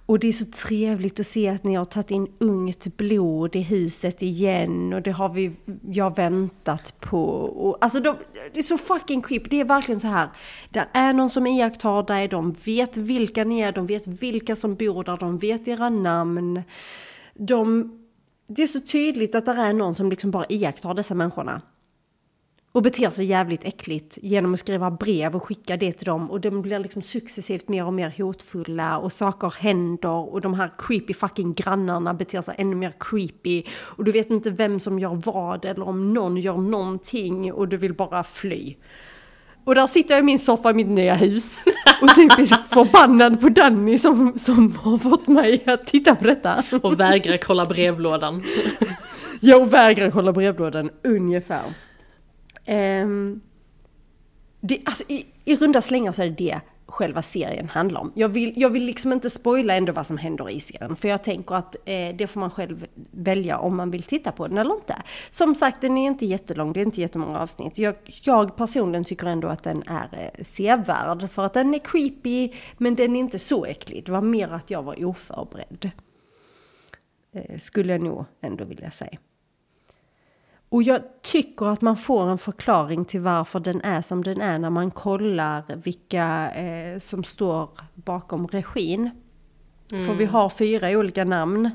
och 0.07 0.19
det 0.19 0.29
är 0.29 0.33
så 0.33 0.45
trevligt 0.45 1.21
att 1.21 1.27
se 1.27 1.49
att 1.49 1.64
ni 1.64 1.75
har 1.75 1.85
tagit 1.85 2.11
in 2.11 2.29
ungt 2.40 2.97
blod 2.97 3.57
i 3.57 3.61
huset 3.61 4.23
igen 4.23 4.92
och 4.92 5.03
det 5.03 5.11
har 5.11 5.29
vi, 5.29 5.53
jag 5.90 6.16
väntat 6.16 6.95
på. 7.01 7.25
Och, 7.35 7.79
alltså 7.81 8.01
de, 8.01 8.16
det 8.53 8.59
är 8.59 8.62
så 8.62 8.79
fucking 8.79 9.23
creep. 9.23 9.51
det 9.51 9.61
är 9.61 9.64
verkligen 9.64 10.01
så 10.01 10.09
här. 10.09 10.29
Det 10.71 10.88
är 10.92 11.12
någon 11.12 11.31
som 11.31 11.47
iakttar 11.47 12.03
dig, 12.03 12.29
de 12.29 12.57
vet 12.64 12.97
vilka 12.97 13.45
ni 13.45 13.61
är, 13.61 13.73
de 13.73 13.87
vet 13.87 14.07
vilka 14.07 14.57
som 14.57 14.75
bor 14.75 15.05
där, 15.05 15.16
de 15.16 15.38
vet 15.38 15.69
era 15.69 15.88
namn 15.88 16.62
de, 17.38 17.92
det 18.47 18.62
är 18.62 18.66
så 18.66 18.81
tydligt 18.81 19.35
att 19.35 19.45
det 19.45 19.53
är 19.53 19.73
någon 19.73 19.95
som 19.95 20.11
liksom 20.11 20.31
bara 20.31 20.47
iakttar 20.49 20.95
dessa 20.95 21.14
människorna. 21.14 21.62
Och 22.77 22.83
beter 22.83 23.11
sig 23.11 23.27
jävligt 23.27 23.65
äckligt 23.65 24.19
genom 24.23 24.55
att 24.55 24.61
skriva 24.61 24.91
brev 24.91 25.37
och 25.37 25.43
skicka 25.43 25.77
det 25.77 25.93
till 25.93 26.05
dem. 26.05 26.31
Och 26.31 26.41
de 26.41 26.62
blir 26.62 26.79
liksom 26.79 27.03
successivt 27.03 27.69
mer 27.69 27.87
och 27.87 27.93
mer 27.93 28.15
hotfulla 28.19 28.99
och 28.99 29.12
saker 29.12 29.55
händer. 29.59 30.33
Och 30.33 30.41
de 30.41 30.55
här 30.55 30.73
creepy 30.79 31.15
fucking 31.15 31.55
grannarna 31.55 32.15
beter 32.15 32.43
sig 32.43 32.55
ännu 32.59 32.77
mer 32.77 32.93
creepy. 33.01 33.62
Och 33.81 34.05
du 34.05 34.12
vet 34.12 34.31
inte 34.31 34.51
vem 34.51 34.81
som 34.81 34.99
gör 34.99 35.21
vad 35.25 35.65
eller 35.65 35.89
om 35.89 36.15
någon 36.15 36.37
gör 36.37 36.57
någonting 36.57 37.53
och 37.53 37.69
du 37.69 37.77
vill 37.77 37.95
bara 37.95 38.25
fly. 38.25 38.77
Och 39.65 39.75
där 39.75 39.87
sitter 39.87 40.15
jag 40.15 40.21
i 40.21 40.25
min 40.25 40.39
soffa 40.39 40.71
i 40.71 40.75
mitt 40.75 40.89
nya 40.89 41.15
hus 41.15 41.62
och 42.03 42.09
typ 42.09 42.39
är 42.39 42.62
förbannad 42.62 43.41
på 43.41 43.49
Danny 43.49 43.99
som, 43.99 44.39
som 44.39 44.77
har 44.77 44.99
fått 44.99 45.29
mig 45.29 45.65
att 45.67 45.87
titta 45.87 46.15
på 46.15 46.25
detta. 46.25 46.62
Och 46.83 47.01
vägrar 47.01 47.37
kolla 47.37 47.67
brevlådan. 47.67 48.43
Jag 49.41 49.71
vägrar 49.71 50.11
kolla 50.11 50.33
brevlådan 50.33 50.91
ungefär. 51.05 51.86
Um, 52.66 53.40
det, 54.61 54.81
alltså, 54.85 55.05
i, 55.09 55.26
I 55.44 55.57
runda 55.57 55.83
slängar 55.83 56.12
så 56.12 56.22
är 56.22 56.26
det 56.26 56.35
det. 56.44 56.61
själva 56.88 57.22
serien 57.22 57.68
handlar 57.68 58.00
om. 58.00 58.12
Jag 58.14 58.29
vill, 58.29 58.52
jag 58.57 58.70
vill 58.70 58.85
liksom 58.85 59.12
inte 59.12 59.31
spoila 59.31 59.74
ändå 59.74 59.92
vad 59.92 60.07
som 60.07 60.18
händer 60.18 60.50
i 60.50 60.61
serien, 60.61 60.96
för 60.96 61.09
jag 61.09 61.24
tänker 61.24 61.55
att 61.55 61.76
eh, 61.85 62.16
det 62.16 62.26
får 62.26 62.40
man 62.40 62.50
själv 62.50 62.87
välja 63.11 63.59
om 63.59 63.76
man 63.76 63.90
vill 63.90 64.02
titta 64.02 64.33
på 64.33 64.48
den 64.48 64.59
eller 64.59 64.74
inte. 64.74 64.96
Som 65.31 65.55
sagt, 65.55 65.81
den 65.81 65.98
är 65.98 66.07
inte 66.07 66.26
jättelång, 66.26 66.72
det 66.72 66.81
är 66.81 66.85
inte 66.85 67.00
jättemånga 67.00 67.38
avsnitt. 67.38 67.79
Jag, 67.79 67.94
jag 68.22 68.57
personligen 68.57 69.05
tycker 69.05 69.26
ändå 69.26 69.48
att 69.48 69.62
den 69.62 69.83
är 69.87 70.33
eh, 70.38 70.44
sevärd, 70.44 71.31
för 71.31 71.44
att 71.44 71.55
den 71.55 71.74
är 71.74 71.79
creepy, 71.79 72.52
men 72.79 72.94
den 72.94 73.16
är 73.16 73.20
inte 73.20 73.38
så 73.38 73.64
äcklig. 73.64 74.05
Det 74.05 74.12
var 74.12 74.22
mer 74.22 74.48
att 74.48 74.70
jag 74.70 74.83
var 74.83 75.05
oförberedd. 75.05 75.90
Eh, 77.33 77.59
skulle 77.59 77.92
jag 77.92 78.02
nog 78.02 78.24
ändå 78.40 78.64
vilja 78.64 78.90
säga. 78.90 79.18
Och 80.68 80.83
jag 80.83 81.02
tycker 81.22 81.66
att 81.66 81.81
man 81.81 81.96
får 81.96 82.31
en 82.31 82.38
förklaring 82.38 83.05
till 83.05 83.20
varför 83.20 83.61
den 83.61 83.81
är 83.81 84.02
som 84.02 84.24
den 84.24 84.40
är 84.40 84.59
när 84.59 84.70
man 84.70 84.90
kollar 84.90 85.76
vilka 85.76 86.50
eh, 86.50 86.98
som 86.98 87.24
står 87.24 87.70
bakom 87.94 88.46
regin. 88.46 89.11
Mm. 89.92 90.07
För 90.07 90.14
vi 90.14 90.24
har 90.24 90.48
fyra 90.48 90.90
olika 90.90 91.24
namn. 91.24 91.70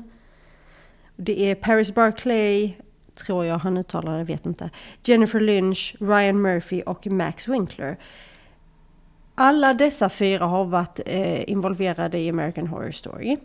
Det 1.16 1.50
är 1.50 1.54
Paris 1.54 1.94
Barclay, 1.94 2.76
tror 3.14 3.44
jag 3.44 3.58
han 3.58 3.76
uttalar 3.76 4.18
det, 4.18 4.24
vet 4.24 4.46
inte. 4.46 4.70
Jennifer 5.04 5.40
Lynch, 5.40 5.96
Ryan 6.00 6.42
Murphy 6.42 6.82
och 6.82 7.06
Max 7.06 7.48
Winkler. 7.48 7.98
Alla 9.34 9.74
dessa 9.74 10.08
fyra 10.08 10.44
har 10.44 10.64
varit 10.64 11.00
eh, 11.06 11.50
involverade 11.50 12.18
i 12.18 12.28
American 12.28 12.66
Horror 12.66 12.90
Story. 12.90 13.36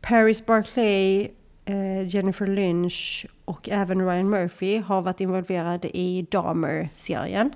Paris 0.00 0.46
Barclay 0.46 1.30
Jennifer 2.06 2.46
Lynch 2.46 3.26
och 3.44 3.68
även 3.68 4.06
Ryan 4.06 4.30
Murphy 4.30 4.78
har 4.78 5.02
varit 5.02 5.20
involverade 5.20 5.96
i 5.96 6.26
Dahmer-serien. 6.30 7.54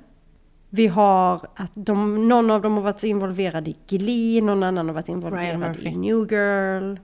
Vi 0.70 0.86
har 0.86 1.48
att 1.54 1.72
de, 1.74 2.28
någon 2.28 2.50
av 2.50 2.62
dem 2.62 2.74
har 2.74 2.82
varit 2.82 3.02
involverad 3.02 3.68
i 3.68 3.76
Glee, 3.88 4.42
någon 4.42 4.62
annan 4.62 4.86
har 4.86 4.94
varit 4.94 5.08
involverad 5.08 5.76
i 5.76 5.96
New 5.96 6.32
Girl. 6.32 6.96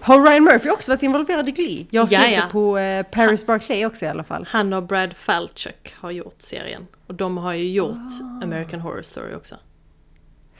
har 0.00 0.22
Ryan 0.22 0.44
Murphy 0.44 0.70
också 0.70 0.92
varit 0.92 1.02
involverad 1.02 1.48
i 1.48 1.52
Glee? 1.52 1.86
Jag 1.90 2.08
skrev 2.08 2.30
det 2.30 2.48
på 2.52 2.78
eh, 2.78 3.02
Paris 3.02 3.40
han, 3.40 3.46
Barclay 3.46 3.86
också 3.86 4.04
i 4.04 4.08
alla 4.08 4.24
fall. 4.24 4.46
Han 4.48 4.72
och 4.72 4.82
Brad 4.82 5.12
Falchuk 5.12 5.94
har 5.96 6.10
gjort 6.10 6.42
serien. 6.42 6.86
Och 7.06 7.14
de 7.14 7.36
har 7.36 7.52
ju 7.52 7.72
gjort 7.72 7.88
oh. 7.90 8.42
American 8.42 8.80
Horror 8.80 9.02
Story 9.02 9.34
också. 9.34 9.56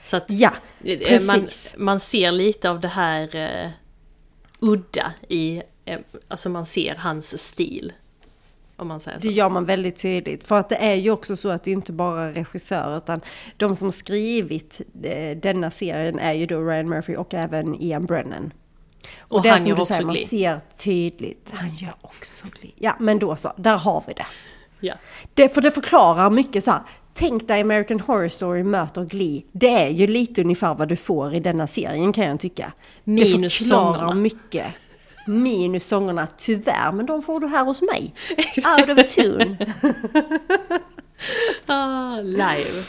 Så 0.03 0.17
att 0.17 0.25
ja, 0.27 0.53
eh, 0.83 1.21
man, 1.21 1.47
man 1.77 1.99
ser 1.99 2.31
lite 2.31 2.69
av 2.69 2.79
det 2.79 2.87
här 2.87 3.35
eh, 3.35 3.69
udda 4.59 5.13
i, 5.27 5.61
eh, 5.85 5.99
alltså 6.27 6.49
man 6.49 6.65
ser 6.65 6.95
hans 6.95 7.43
stil. 7.43 7.93
Om 8.75 8.87
man 8.87 8.99
säger 8.99 9.19
så. 9.19 9.27
Det 9.27 9.33
gör 9.33 9.49
man 9.49 9.65
väldigt 9.65 9.97
tydligt. 9.97 10.47
För 10.47 10.59
att 10.59 10.69
det 10.69 10.75
är 10.75 10.95
ju 10.95 11.11
också 11.11 11.35
så 11.35 11.49
att 11.49 11.63
det 11.63 11.71
är 11.71 11.73
inte 11.73 11.91
bara 11.91 12.31
regissör 12.31 12.97
utan 12.97 13.21
de 13.57 13.75
som 13.75 13.91
skrivit 13.91 14.81
eh, 15.03 15.37
denna 15.37 15.71
serien 15.71 16.19
är 16.19 16.33
ju 16.33 16.45
då 16.45 16.61
Ryan 16.61 16.89
Murphy 16.89 17.15
och 17.15 17.33
även 17.33 17.81
Ian 17.81 18.05
Brennan. 18.05 18.53
Och, 19.19 19.35
och 19.37 19.41
det 19.41 19.49
han 19.49 19.59
som 19.59 19.69
gör 19.69 19.75
du 19.75 19.85
säger, 19.85 20.05
man 20.05 20.15
ser 20.15 20.61
tydligt. 20.77 21.51
Han 21.53 21.73
gör 21.73 21.95
också 22.01 22.45
Glee. 22.59 22.73
Ja 22.75 22.95
men 22.99 23.19
då 23.19 23.35
så, 23.35 23.53
där 23.57 23.77
har 23.77 24.03
vi 24.07 24.13
det. 24.13 24.27
Ja. 24.79 24.93
Det, 25.33 25.49
för 25.49 25.61
det 25.61 25.71
förklarar 25.71 26.29
mycket 26.29 26.63
så 26.63 26.71
här. 26.71 26.81
Tänk 27.19 27.47
dig 27.47 27.61
American 27.61 27.99
Horror 27.99 28.27
Story 28.27 28.63
möter 28.63 29.05
Glee. 29.05 29.43
Det 29.51 29.69
är 29.69 29.89
ju 29.89 30.07
lite 30.07 30.41
ungefär 30.41 30.73
vad 30.73 30.87
du 30.87 30.95
får 30.95 31.33
i 31.33 31.39
denna 31.39 31.67
serien 31.67 32.13
kan 32.13 32.25
jag 32.25 32.39
tycka. 32.39 32.73
Minus 33.03 33.33
det 33.41 33.49
förklarar 33.49 34.13
mycket. 34.13 34.65
Minus 35.27 35.87
sångerna, 35.87 36.27
tyvärr. 36.27 36.91
Men 36.91 37.05
de 37.05 37.21
får 37.21 37.39
du 37.39 37.47
här 37.47 37.65
hos 37.65 37.81
mig. 37.81 38.13
Out 38.57 38.99
of 38.99 39.15
tune. 39.15 39.57
ah, 41.65 42.21
live. 42.21 42.83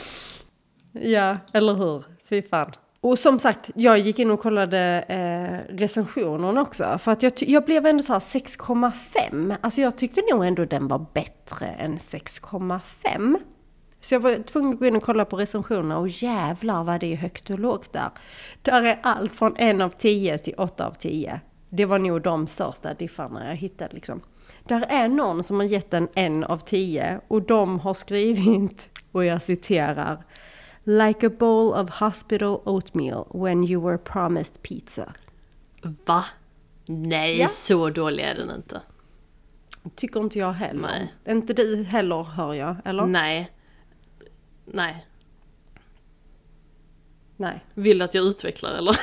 Ja, 0.92 1.36
eller 1.52 1.74
hur? 1.74 2.04
Fy 2.28 2.42
fan. 2.42 2.72
Och 3.00 3.18
som 3.18 3.38
sagt, 3.38 3.70
jag 3.74 3.98
gick 3.98 4.18
in 4.18 4.30
och 4.30 4.40
kollade 4.40 5.04
eh, 5.08 5.74
recensionerna 5.76 6.60
också. 6.60 6.98
För 6.98 7.12
att 7.12 7.22
jag, 7.22 7.32
jag 7.36 7.64
blev 7.64 7.86
ändå 7.86 8.02
så 8.02 8.12
här 8.12 8.20
6,5. 8.20 9.56
Alltså 9.60 9.80
jag 9.80 9.98
tyckte 9.98 10.20
nog 10.32 10.46
ändå 10.46 10.64
den 10.64 10.88
var 10.88 11.06
bättre 11.14 11.66
än 11.66 11.98
6,5. 11.98 13.36
Så 14.00 14.14
jag 14.14 14.20
var 14.20 14.42
tvungen 14.42 14.72
att 14.72 14.78
gå 14.78 14.86
in 14.86 14.96
och 14.96 15.02
kolla 15.02 15.24
på 15.24 15.36
recensionerna 15.36 15.98
och 15.98 16.08
jävlar 16.08 16.84
vad 16.84 17.00
det 17.00 17.12
är 17.12 17.16
högt 17.16 17.50
och 17.50 17.58
lågt 17.58 17.92
där. 17.92 18.10
Där 18.62 18.82
är 18.82 18.98
allt 19.02 19.34
från 19.34 19.56
en 19.56 19.80
av 19.80 19.90
tio 19.90 20.38
till 20.38 20.54
åtta 20.58 20.86
av 20.86 20.92
tio. 20.92 21.40
Det 21.68 21.84
var 21.84 21.98
nog 21.98 22.22
de 22.22 22.46
största 22.46 22.94
diffarna 22.94 23.48
jag 23.48 23.56
hittade 23.56 23.94
liksom. 23.94 24.20
Där 24.64 24.86
är 24.88 25.08
någon 25.08 25.42
som 25.42 25.56
har 25.56 25.66
gett 25.66 25.94
en 25.94 26.08
en 26.14 26.44
av 26.44 26.58
tio 26.58 27.20
och 27.28 27.42
de 27.42 27.80
har 27.80 27.94
skrivit, 27.94 28.88
och 29.12 29.24
jag 29.24 29.42
citerar, 29.42 30.24
Like 30.84 31.26
a 31.26 31.30
bowl 31.38 31.74
of 31.74 31.90
hospital 31.90 32.60
oatmeal 32.64 33.26
when 33.34 33.64
you 33.64 33.86
were 33.86 33.98
promised 33.98 34.62
pizza. 34.62 35.12
Va? 35.82 36.24
Nej, 36.86 37.40
ja. 37.40 37.48
så 37.48 37.90
dålig 37.90 38.24
är 38.24 38.34
den 38.34 38.50
inte. 38.56 38.80
Tycker 39.94 40.20
inte 40.20 40.38
jag 40.38 40.52
heller. 40.52 40.80
Nej. 40.80 41.14
Inte 41.36 41.52
du 41.52 41.84
heller 41.84 42.22
hör 42.22 42.54
jag, 42.54 42.76
eller? 42.84 43.06
Nej. 43.06 43.50
Nej. 44.72 45.06
Nej. 47.36 47.64
Vill 47.74 47.98
du 47.98 48.04
att 48.04 48.14
jag 48.14 48.24
utvecklar 48.24 48.70
eller? 48.70 48.96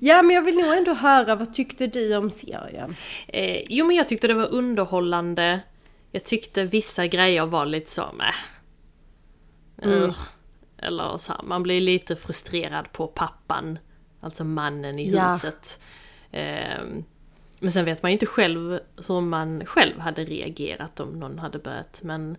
Ja 0.00 0.22
men 0.22 0.36
jag 0.36 0.42
vill 0.42 0.56
nog 0.56 0.72
ändå 0.72 0.94
höra, 0.94 1.36
vad 1.36 1.54
tyckte 1.54 1.86
du 1.86 2.16
om 2.16 2.30
serien? 2.30 2.96
Eh, 3.28 3.62
jo 3.68 3.86
men 3.86 3.96
jag 3.96 4.08
tyckte 4.08 4.28
det 4.28 4.34
var 4.34 4.48
underhållande. 4.54 5.60
Jag 6.12 6.24
tyckte 6.24 6.64
vissa 6.64 7.06
grejer 7.06 7.46
var 7.46 7.66
lite 7.66 7.90
så 7.90 8.12
med. 8.12 8.34
Mm. 9.82 10.12
Eller 10.78 11.18
så 11.18 11.32
här, 11.32 11.42
man 11.42 11.62
blir 11.62 11.80
lite 11.80 12.16
frustrerad 12.16 12.92
på 12.92 13.06
pappan. 13.06 13.78
Alltså 14.20 14.44
mannen 14.44 14.98
i 14.98 15.10
ja. 15.10 15.22
huset. 15.22 15.80
Eh, 16.30 16.84
men 17.60 17.70
sen 17.70 17.84
vet 17.84 18.02
man 18.02 18.10
ju 18.10 18.12
inte 18.12 18.26
själv 18.26 18.80
hur 19.08 19.20
man 19.20 19.66
själv 19.66 19.98
hade 19.98 20.24
reagerat 20.24 21.00
om 21.00 21.20
någon 21.20 21.38
hade 21.38 21.58
börjat. 21.58 22.00
Men 22.02 22.36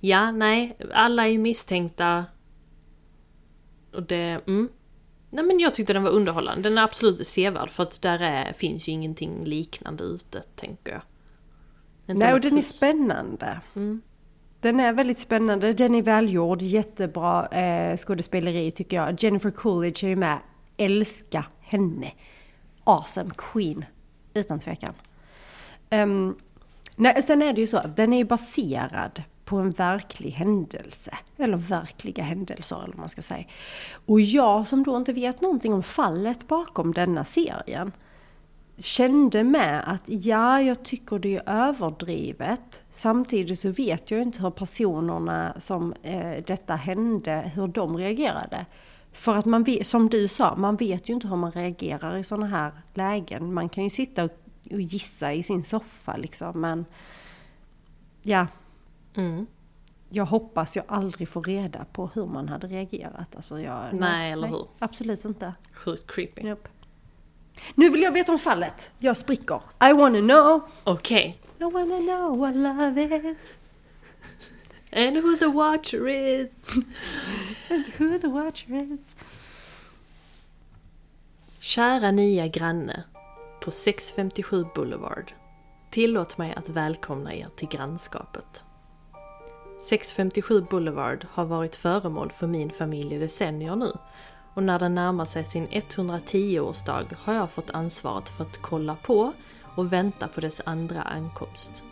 ja, 0.00 0.30
nej, 0.30 0.78
alla 0.94 1.28
är 1.28 1.38
misstänkta. 1.38 2.24
Och 3.92 4.02
det, 4.02 4.40
mm. 4.46 4.68
Nej 5.30 5.44
men 5.44 5.58
jag 5.58 5.74
tyckte 5.74 5.92
den 5.92 6.02
var 6.02 6.10
underhållande. 6.10 6.68
Den 6.68 6.78
är 6.78 6.82
absolut 6.82 7.26
sevärd 7.26 7.70
för 7.70 7.82
att 7.82 8.02
där 8.02 8.22
är, 8.22 8.52
finns 8.52 8.88
ju 8.88 8.92
ingenting 8.92 9.44
liknande 9.44 10.04
ute, 10.04 10.42
tänker 10.56 10.92
jag. 10.92 11.02
Inte 12.06 12.26
nej, 12.26 12.34
och 12.34 12.40
den 12.40 12.58
är 12.58 12.62
spännande. 12.62 13.60
Mm. 13.74 14.02
Den 14.60 14.80
är 14.80 14.92
väldigt 14.92 15.18
spännande, 15.18 15.72
den 15.72 15.94
är 15.94 16.02
välgjord, 16.02 16.62
jättebra 16.62 17.46
eh, 17.46 17.96
skådespeleri 17.96 18.70
tycker 18.70 18.96
jag. 18.96 19.22
Jennifer 19.22 19.50
Coolidge 19.50 20.04
är 20.04 20.08
ju 20.08 20.16
med, 20.16 20.38
älska 20.76 21.44
henne. 21.60 22.12
Awesome 22.84 23.30
queen 23.36 23.84
utan 24.34 24.58
tvekan. 24.58 24.94
Um, 25.90 26.36
nej, 26.96 27.22
sen 27.22 27.42
är 27.42 27.52
det 27.52 27.60
ju 27.60 27.66
så 27.66 27.76
att 27.76 27.96
den 27.96 28.12
är 28.12 28.24
baserad 28.24 29.22
på 29.44 29.56
en 29.56 29.70
verklig 29.70 30.30
händelse. 30.30 31.18
Eller 31.36 31.56
verkliga 31.56 32.22
händelser 32.22 32.76
eller 32.76 32.88
vad 32.88 32.98
man 32.98 33.08
ska 33.08 33.22
säga. 33.22 33.44
Och 34.06 34.20
jag 34.20 34.66
som 34.66 34.82
då 34.82 34.96
inte 34.96 35.12
vet 35.12 35.40
någonting 35.40 35.72
om 35.72 35.82
fallet 35.82 36.48
bakom 36.48 36.92
denna 36.92 37.24
serien 37.24 37.92
kände 38.78 39.44
med 39.44 39.82
att 39.86 40.02
ja, 40.06 40.60
jag 40.60 40.82
tycker 40.82 41.18
det 41.18 41.36
är 41.36 41.42
överdrivet. 41.46 42.84
Samtidigt 42.90 43.60
så 43.60 43.70
vet 43.70 44.10
jag 44.10 44.22
inte 44.22 44.42
hur 44.42 44.50
personerna 44.50 45.54
som 45.58 45.94
eh, 46.02 46.44
detta 46.46 46.74
hände, 46.74 47.50
hur 47.54 47.66
de 47.66 47.96
reagerade. 47.96 48.66
För 49.12 49.36
att 49.36 49.44
man 49.44 49.64
vet, 49.64 49.86
som 49.86 50.08
du 50.08 50.28
sa, 50.28 50.56
man 50.56 50.76
vet 50.76 51.08
ju 51.08 51.14
inte 51.14 51.28
hur 51.28 51.36
man 51.36 51.52
reagerar 51.52 52.16
i 52.16 52.24
sådana 52.24 52.46
här 52.46 52.72
lägen. 52.94 53.54
Man 53.54 53.68
kan 53.68 53.84
ju 53.84 53.90
sitta 53.90 54.24
och, 54.24 54.30
och 54.70 54.80
gissa 54.80 55.32
i 55.32 55.42
sin 55.42 55.64
soffa 55.64 56.16
liksom, 56.16 56.60
men 56.60 56.84
ja. 58.22 58.46
Mm. 59.14 59.46
Jag 60.08 60.24
hoppas 60.26 60.76
jag 60.76 60.84
aldrig 60.88 61.28
får 61.28 61.42
reda 61.42 61.84
på 61.92 62.10
hur 62.14 62.26
man 62.26 62.48
hade 62.48 62.66
reagerat. 62.66 63.36
Alltså 63.36 63.60
jag, 63.60 63.82
nej, 63.92 64.00
nej 64.00 64.32
eller 64.32 64.48
hur? 64.48 64.64
Absolut 64.78 65.24
inte. 65.24 65.54
Sjukt 65.72 66.10
creepy. 66.10 66.46
Yep. 66.46 66.68
Nu 67.74 67.90
vill 67.90 68.02
jag 68.02 68.12
veta 68.12 68.32
om 68.32 68.38
fallet. 68.38 68.92
Jag 68.98 69.16
spricker. 69.16 69.60
I 69.90 69.92
wanna 69.92 70.20
know. 70.20 70.60
Okej. 70.84 71.40
Okay. 71.54 71.68
I 71.68 71.72
wanna 71.72 71.96
know 71.96 72.38
what 72.38 72.54
love 72.54 73.02
is. 73.02 73.58
And 74.92 75.16
who 75.16 75.36
the 75.36 75.46
watcher 75.46 76.08
is. 76.08 76.66
And 77.72 77.84
who 77.98 78.18
the 78.18 78.28
watcher 78.28 78.74
is. 78.74 79.00
Kära 81.58 82.10
nya 82.10 82.46
granne 82.46 83.04
på 83.60 83.70
657 83.70 84.66
Boulevard. 84.74 85.32
Tillåt 85.90 86.38
mig 86.38 86.54
att 86.54 86.68
välkomna 86.68 87.34
er 87.34 87.48
till 87.56 87.68
grannskapet. 87.68 88.64
657 89.80 90.66
Boulevard 90.70 91.26
har 91.30 91.44
varit 91.44 91.76
föremål 91.76 92.30
för 92.30 92.46
min 92.46 92.70
familj 92.70 93.14
i 93.14 93.18
decennier 93.18 93.76
nu 93.76 93.92
och 94.54 94.62
när 94.62 94.78
den 94.78 94.94
närmar 94.94 95.24
sig 95.24 95.44
sin 95.44 95.66
110-årsdag 95.66 97.14
har 97.18 97.34
jag 97.34 97.50
fått 97.50 97.70
ansvaret 97.70 98.28
för 98.28 98.44
att 98.44 98.62
kolla 98.62 98.96
på 98.96 99.32
och 99.76 99.92
vänta 99.92 100.28
på 100.28 100.40
dess 100.40 100.60
andra 100.64 101.02
ankomst. 101.02 101.82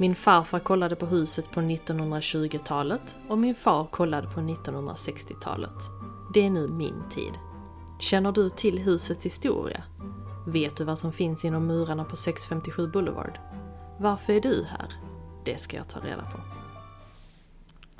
Min 0.00 0.14
farfar 0.14 0.58
kollade 0.58 0.96
på 0.96 1.06
huset 1.06 1.50
på 1.50 1.60
1920-talet 1.60 3.16
och 3.28 3.38
min 3.38 3.54
far 3.54 3.84
kollade 3.84 4.28
på 4.28 4.40
1960-talet. 4.40 5.74
Det 6.34 6.46
är 6.46 6.50
nu 6.50 6.68
min 6.68 7.02
tid. 7.10 7.32
Känner 8.00 8.32
du 8.32 8.50
till 8.50 8.78
husets 8.78 9.26
historia? 9.26 9.82
Vet 10.46 10.76
du 10.76 10.84
vad 10.84 10.98
som 10.98 11.12
finns 11.12 11.44
inom 11.44 11.66
murarna 11.66 12.04
på 12.04 12.16
657 12.16 12.86
Boulevard? 12.86 13.38
Varför 13.98 14.32
är 14.32 14.40
du 14.40 14.64
här? 14.68 14.92
Det 15.44 15.58
ska 15.60 15.76
jag 15.76 15.88
ta 15.88 16.00
reda 16.00 16.22
på. 16.22 16.40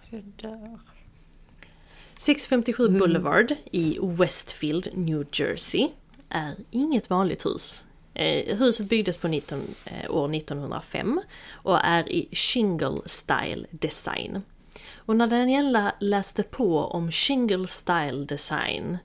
Så 0.02 0.16
dör. 0.16 0.78
657 2.18 2.88
Boulevard 2.88 3.52
i 3.72 3.98
Westfield, 4.02 4.88
New 4.94 5.26
Jersey 5.32 5.88
är 6.28 6.56
inget 6.70 7.10
vanligt 7.10 7.46
hus. 7.46 7.84
Eh, 8.18 8.56
huset 8.56 8.86
byggdes 8.86 9.18
på 9.18 9.28
19, 9.28 9.74
eh, 9.84 10.10
år 10.10 10.28
1905 10.28 11.20
och 11.52 11.78
är 11.84 12.12
i 12.12 12.28
shingle 12.32 12.96
style 13.06 13.66
design. 13.70 14.42
Och 14.96 15.16
när 15.16 15.26
Daniela 15.26 15.94
läste 16.00 16.42
på 16.42 16.78
om 16.78 17.10
shingle 17.12 17.66
style 17.66 18.24
design 18.24 18.98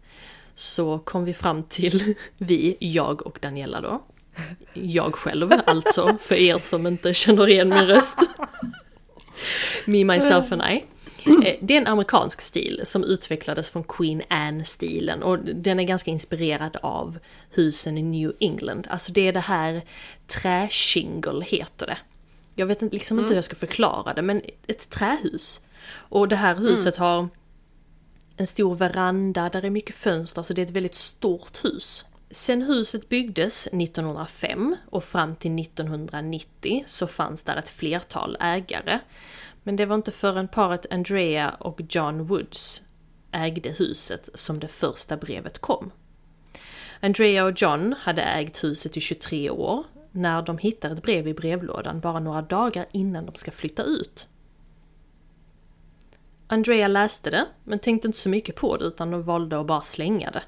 så 0.56 1.00
kom 1.00 1.26
vi 1.26 1.34
fram 1.34 1.64
till, 1.64 2.16
vi, 2.38 2.78
jag 2.80 3.28
och 3.28 3.38
Daniela 3.42 3.82
då, 3.82 4.04
jag 4.74 5.16
själv 5.16 5.52
alltså, 5.66 6.18
för 6.22 6.36
er 6.36 6.58
som 6.58 6.88
inte 6.88 7.14
känner 7.14 7.50
igen 7.50 7.70
min 7.70 7.88
röst. 7.88 8.30
Me, 9.86 10.06
myself 10.06 10.52
and 10.52 10.62
I. 10.62 10.84
Eh, 11.26 11.56
Det 11.62 11.74
är 11.74 11.78
en 11.78 11.88
amerikansk 11.88 12.42
stil 12.42 12.82
som 12.84 13.04
utvecklades 13.04 13.70
från 13.70 13.84
Queen 13.84 14.22
Anne-stilen 14.30 15.24
och 15.24 15.40
den 15.40 15.80
är 15.80 15.84
ganska 15.84 16.12
inspirerad 16.12 16.78
av 16.82 17.18
husen 17.50 17.98
i 17.98 18.04
New 18.04 18.34
England. 18.40 18.88
Alltså 18.90 19.12
det 19.12 19.28
är 19.28 19.34
det 19.34 19.40
här 19.40 19.82
träshingle 20.28 21.46
heter 21.46 21.88
det. 21.88 21.98
Jag 22.56 22.66
vet 22.66 22.82
liksom 22.82 23.20
inte 23.20 23.30
hur 23.30 23.36
jag 23.36 23.44
ska 23.44 23.56
förklara 23.56 24.14
det 24.14 24.22
men 24.22 24.42
ett 24.68 24.90
trähus. 24.90 25.62
Och 25.94 26.28
det 26.28 26.36
här 26.36 26.56
huset 26.56 26.98
har 26.98 27.28
en 28.38 28.48
stor 28.48 28.76
veranda, 28.76 29.50
där 29.50 29.66
är 29.66 29.70
mycket 29.70 29.96
fönster, 29.96 30.44
så 30.44 30.54
det 30.54 30.62
är 30.62 30.66
ett 30.66 30.72
väldigt 30.72 30.96
stort 30.96 31.66
hus. 31.66 32.06
Sen 32.32 32.62
huset 32.62 33.10
byggdes 33.10 33.68
1905 33.68 34.76
och 34.90 35.04
fram 35.04 35.36
till 35.36 35.60
1990 35.60 36.84
så 36.88 37.08
fanns 37.08 37.44
där 37.44 37.56
ett 37.56 37.70
flertal 37.70 38.38
ägare. 38.40 39.00
Men 39.64 39.76
det 39.76 39.86
var 39.86 39.96
inte 39.96 40.12
förrän 40.12 40.48
paret 40.48 40.86
Andrea 40.92 41.50
och 41.50 41.82
John 41.90 42.24
Woods 42.24 42.82
ägde 43.32 43.70
huset 43.70 44.30
som 44.34 44.60
det 44.60 44.68
första 44.68 45.18
brevet 45.18 45.60
kom. 45.60 45.92
Andrea 47.00 47.46
och 47.46 47.62
John 47.62 47.96
hade 48.00 48.22
ägt 48.22 48.64
huset 48.64 48.98
i 48.98 49.00
23 49.00 49.50
år 49.50 49.84
när 50.12 50.42
de 50.42 50.58
hittar 50.58 50.92
ett 50.92 51.04
brev 51.04 51.28
i 51.28 51.34
brevlådan 51.34 52.00
bara 52.00 52.20
några 52.20 52.42
dagar 52.42 52.86
innan 52.92 53.26
de 53.26 53.36
ska 53.36 53.52
flytta 53.52 53.84
ut. 53.84 54.28
Andrea 56.48 56.88
läste 56.88 57.30
det, 57.30 57.46
men 57.64 57.80
tänkte 57.80 58.08
inte 58.08 58.20
så 58.20 58.30
mycket 58.30 58.56
på 58.56 58.78
det 58.78 58.86
utan 58.86 59.12
de 59.12 59.24
valde 59.24 59.60
att 59.60 59.68
bara 59.68 59.82
slänga 59.82 60.32
det. 60.32 60.44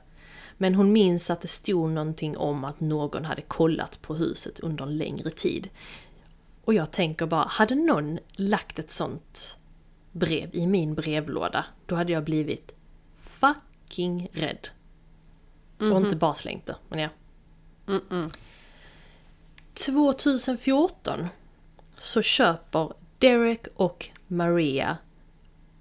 Men 0.57 0.75
hon 0.75 0.91
minns 0.91 1.29
att 1.29 1.41
det 1.41 1.47
stod 1.47 1.89
någonting 1.89 2.37
om 2.37 2.63
att 2.63 2.79
någon 2.79 3.25
hade 3.25 3.41
kollat 3.41 4.01
på 4.01 4.15
huset 4.15 4.59
under 4.59 4.85
en 4.85 4.97
längre 4.97 5.29
tid. 5.29 5.69
Och 6.65 6.73
jag 6.73 6.91
tänker 6.91 7.25
bara, 7.25 7.45
hade 7.47 7.75
någon 7.75 8.19
lagt 8.31 8.79
ett 8.79 8.91
sånt 8.91 9.57
brev 10.11 10.49
i 10.55 10.67
min 10.67 10.95
brevlåda, 10.95 11.65
då 11.85 11.95
hade 11.95 12.13
jag 12.13 12.23
blivit 12.23 12.75
fucking 13.15 14.29
rädd. 14.33 14.67
Och 15.77 16.01
inte 16.01 16.15
bara 16.15 16.33
slängt 16.33 16.65
det, 16.65 16.75
men 16.89 16.99
ja. 16.99 17.09
Mm-mm. 17.85 18.37
2014 19.73 21.27
så 21.97 22.21
köper 22.21 22.93
Derek 23.17 23.67
och 23.75 24.09
Maria 24.27 24.97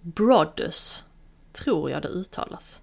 Brothers, 0.00 1.04
tror 1.52 1.90
jag 1.90 2.02
det 2.02 2.08
uttalas. 2.08 2.82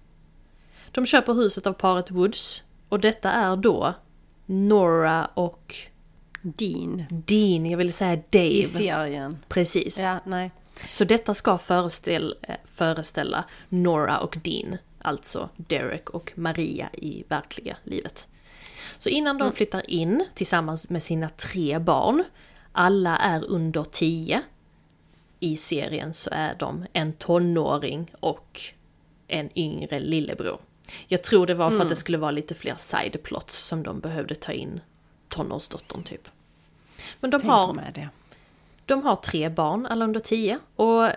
De 0.90 1.06
köper 1.06 1.34
huset 1.34 1.66
av 1.66 1.72
paret 1.72 2.10
Woods 2.10 2.64
och 2.88 3.00
detta 3.00 3.32
är 3.32 3.56
då 3.56 3.94
Nora 4.46 5.26
och 5.26 5.74
Dean. 6.42 7.04
Dean, 7.10 7.66
jag 7.66 7.78
ville 7.78 7.92
säga 7.92 8.12
I 8.14 8.22
Dave. 8.30 8.64
serien. 8.64 9.38
Precis. 9.48 9.98
Ja, 9.98 10.20
nej. 10.26 10.50
Så 10.84 11.04
detta 11.04 11.34
ska 11.34 11.58
föreställa, 11.58 12.34
eh, 12.42 12.54
föreställa 12.64 13.44
Nora 13.68 14.18
och 14.18 14.38
Dean, 14.44 14.76
alltså 14.98 15.48
Derek 15.56 16.10
och 16.10 16.32
Maria 16.34 16.88
i 16.92 17.24
verkliga 17.28 17.76
livet. 17.84 18.28
Så 18.98 19.08
innan 19.08 19.38
de 19.38 19.52
flyttar 19.52 19.90
in 19.90 20.24
tillsammans 20.34 20.88
med 20.88 21.02
sina 21.02 21.28
tre 21.28 21.78
barn, 21.78 22.24
alla 22.72 23.16
är 23.16 23.44
under 23.44 23.84
10. 23.84 24.42
I 25.40 25.56
serien 25.56 26.14
så 26.14 26.30
är 26.32 26.54
de 26.58 26.86
en 26.92 27.12
tonåring 27.12 28.10
och 28.20 28.60
en 29.28 29.58
yngre 29.58 30.00
lillebror. 30.00 30.60
Jag 31.08 31.22
tror 31.22 31.46
det 31.46 31.54
var 31.54 31.70
för 31.70 31.80
att 31.80 31.88
det 31.88 31.96
skulle 31.96 32.18
vara 32.18 32.30
lite 32.30 32.54
fler 32.54 32.74
sideplots 32.76 33.56
som 33.56 33.82
de 33.82 34.00
behövde 34.00 34.34
ta 34.34 34.52
in 34.52 34.80
tonårsdottern 35.32 36.02
typ. 36.02 36.28
Men 37.20 37.30
de 37.30 37.40
Tänk 37.40 37.50
har 37.52 37.74
med 37.74 37.92
det. 37.94 38.08
de 38.86 39.02
har 39.02 39.16
tre 39.16 39.48
barn, 39.48 39.86
alla 39.86 40.04
under 40.04 40.20
tio. 40.20 40.58
Och 40.76 41.08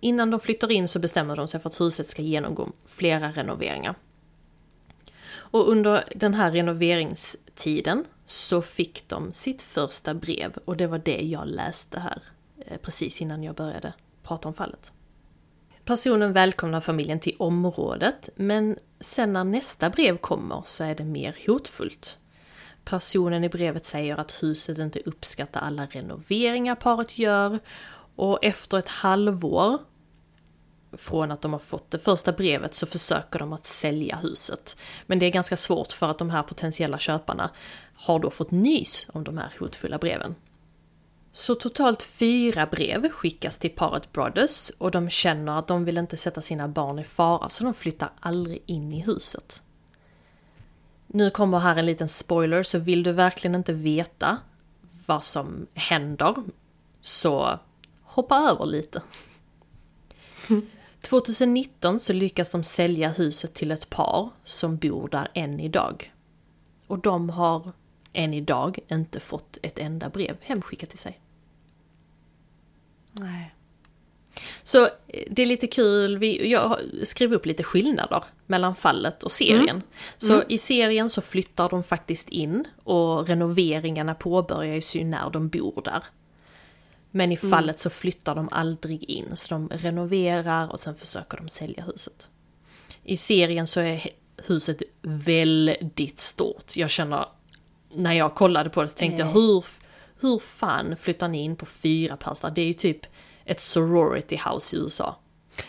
innan 0.00 0.30
de 0.30 0.40
flyttar 0.40 0.72
in 0.72 0.88
så 0.88 0.98
bestämmer 0.98 1.36
de 1.36 1.48
sig 1.48 1.60
för 1.60 1.68
att 1.68 1.80
huset 1.80 2.08
ska 2.08 2.22
genomgå 2.22 2.68
flera 2.86 3.32
renoveringar. 3.32 3.94
Och 5.32 5.68
under 5.68 6.04
den 6.14 6.34
här 6.34 6.50
renoveringstiden 6.52 8.04
så 8.26 8.62
fick 8.62 9.08
de 9.08 9.32
sitt 9.32 9.62
första 9.62 10.14
brev 10.14 10.58
och 10.64 10.76
det 10.76 10.86
var 10.86 10.98
det 10.98 11.20
jag 11.20 11.46
läste 11.48 12.00
här 12.00 12.22
eh, 12.66 12.78
precis 12.78 13.20
innan 13.22 13.42
jag 13.44 13.54
började 13.54 13.92
prata 14.22 14.48
om 14.48 14.54
fallet. 14.54 14.92
Personen 15.84 16.32
välkomnar 16.32 16.80
familjen 16.80 17.20
till 17.20 17.36
området 17.38 18.28
men 18.34 18.76
sen 19.00 19.32
när 19.32 19.44
nästa 19.44 19.90
brev 19.90 20.16
kommer 20.16 20.62
så 20.64 20.84
är 20.84 20.94
det 20.94 21.04
mer 21.04 21.36
hotfullt. 21.46 22.18
Personen 22.84 23.44
i 23.44 23.48
brevet 23.48 23.86
säger 23.86 24.16
att 24.16 24.42
huset 24.42 24.78
inte 24.78 25.00
uppskattar 25.00 25.60
alla 25.60 25.86
renoveringar 25.86 26.74
paret 26.74 27.18
gör 27.18 27.58
och 28.16 28.44
efter 28.44 28.78
ett 28.78 28.88
halvår 28.88 29.78
från 30.92 31.30
att 31.30 31.42
de 31.42 31.52
har 31.52 31.60
fått 31.60 31.90
det 31.90 31.98
första 31.98 32.32
brevet 32.32 32.74
så 32.74 32.86
försöker 32.86 33.38
de 33.38 33.52
att 33.52 33.66
sälja 33.66 34.16
huset. 34.16 34.76
Men 35.06 35.18
det 35.18 35.26
är 35.26 35.30
ganska 35.30 35.56
svårt 35.56 35.92
för 35.92 36.08
att 36.08 36.18
de 36.18 36.30
här 36.30 36.42
potentiella 36.42 36.98
köparna 36.98 37.50
har 37.94 38.18
då 38.18 38.30
fått 38.30 38.50
nys 38.50 39.06
om 39.12 39.24
de 39.24 39.38
här 39.38 39.52
hotfulla 39.58 39.98
breven. 39.98 40.34
Så 41.32 41.54
totalt 41.54 42.02
fyra 42.02 42.66
brev 42.66 43.08
skickas 43.08 43.58
till 43.58 43.70
paret 43.70 44.12
Brothers 44.12 44.70
och 44.78 44.90
de 44.90 45.10
känner 45.10 45.58
att 45.58 45.68
de 45.68 45.84
vill 45.84 45.98
inte 45.98 46.16
sätta 46.16 46.40
sina 46.40 46.68
barn 46.68 46.98
i 46.98 47.04
fara 47.04 47.48
så 47.48 47.64
de 47.64 47.74
flyttar 47.74 48.10
aldrig 48.20 48.62
in 48.66 48.92
i 48.92 49.00
huset. 49.00 49.62
Nu 51.12 51.30
kommer 51.30 51.58
här 51.58 51.76
en 51.76 51.86
liten 51.86 52.08
spoiler, 52.08 52.62
så 52.62 52.78
vill 52.78 53.02
du 53.02 53.12
verkligen 53.12 53.54
inte 53.54 53.72
veta 53.72 54.38
vad 55.06 55.24
som 55.24 55.66
händer 55.74 56.34
så 57.00 57.58
hoppa 58.02 58.36
över 58.36 58.66
lite. 58.66 59.02
2019 61.00 62.00
så 62.00 62.12
lyckas 62.12 62.50
de 62.50 62.64
sälja 62.64 63.08
huset 63.08 63.54
till 63.54 63.70
ett 63.70 63.90
par 63.90 64.30
som 64.44 64.76
bor 64.76 65.08
där 65.08 65.28
än 65.34 65.60
idag. 65.60 66.12
Och 66.86 66.98
de 66.98 67.30
har 67.30 67.72
än 68.12 68.34
idag 68.34 68.78
inte 68.88 69.20
fått 69.20 69.58
ett 69.62 69.78
enda 69.78 70.08
brev 70.08 70.36
hemskickat 70.40 70.90
till 70.90 70.98
sig. 70.98 71.20
Nej. 73.12 73.54
Så 74.62 74.84
eh, 74.84 75.24
det 75.30 75.42
är 75.42 75.46
lite 75.46 75.66
kul, 75.66 76.18
vi, 76.18 76.50
jag 76.50 76.76
skrev 77.04 77.32
upp 77.32 77.46
lite 77.46 77.62
skillnader 77.62 78.24
mellan 78.50 78.74
fallet 78.74 79.22
och 79.22 79.32
serien. 79.32 79.82
Så 80.16 80.42
i 80.48 80.58
serien 80.58 81.10
så 81.10 81.20
flyttar 81.20 81.68
de 81.68 81.82
faktiskt 81.82 82.28
in 82.28 82.64
och 82.84 83.26
renoveringarna 83.28 84.14
påbörjas 84.14 84.96
ju 84.96 85.04
när 85.04 85.30
de 85.30 85.48
bor 85.48 85.82
där. 85.84 86.04
Men 87.10 87.32
i 87.32 87.36
fallet 87.36 87.78
så 87.78 87.90
flyttar 87.90 88.34
de 88.34 88.48
aldrig 88.52 89.04
in, 89.04 89.36
så 89.36 89.54
de 89.54 89.68
renoverar 89.68 90.72
och 90.72 90.80
sen 90.80 90.94
försöker 90.94 91.36
de 91.36 91.48
sälja 91.48 91.84
huset. 91.84 92.28
I 93.04 93.16
serien 93.16 93.66
så 93.66 93.80
är 93.80 94.10
huset 94.46 94.82
väldigt 95.02 96.20
stort. 96.20 96.76
Jag 96.76 96.90
känner, 96.90 97.26
när 97.94 98.12
jag 98.12 98.34
kollade 98.34 98.70
på 98.70 98.82
det 98.82 98.88
så 98.88 98.98
tänkte 98.98 99.22
jag 99.22 99.30
hur, 99.30 99.64
hur 100.20 100.38
fan 100.38 100.96
flyttar 100.96 101.28
ni 101.28 101.42
in 101.42 101.56
på 101.56 101.66
fyra 101.66 102.16
pers 102.16 102.40
där? 102.40 102.50
Det 102.50 102.62
är 102.62 102.66
ju 102.66 102.72
typ 102.72 103.06
ett 103.44 103.60
sorority 103.60 104.36
house 104.36 104.76
i 104.76 104.78
USA. 104.78 105.16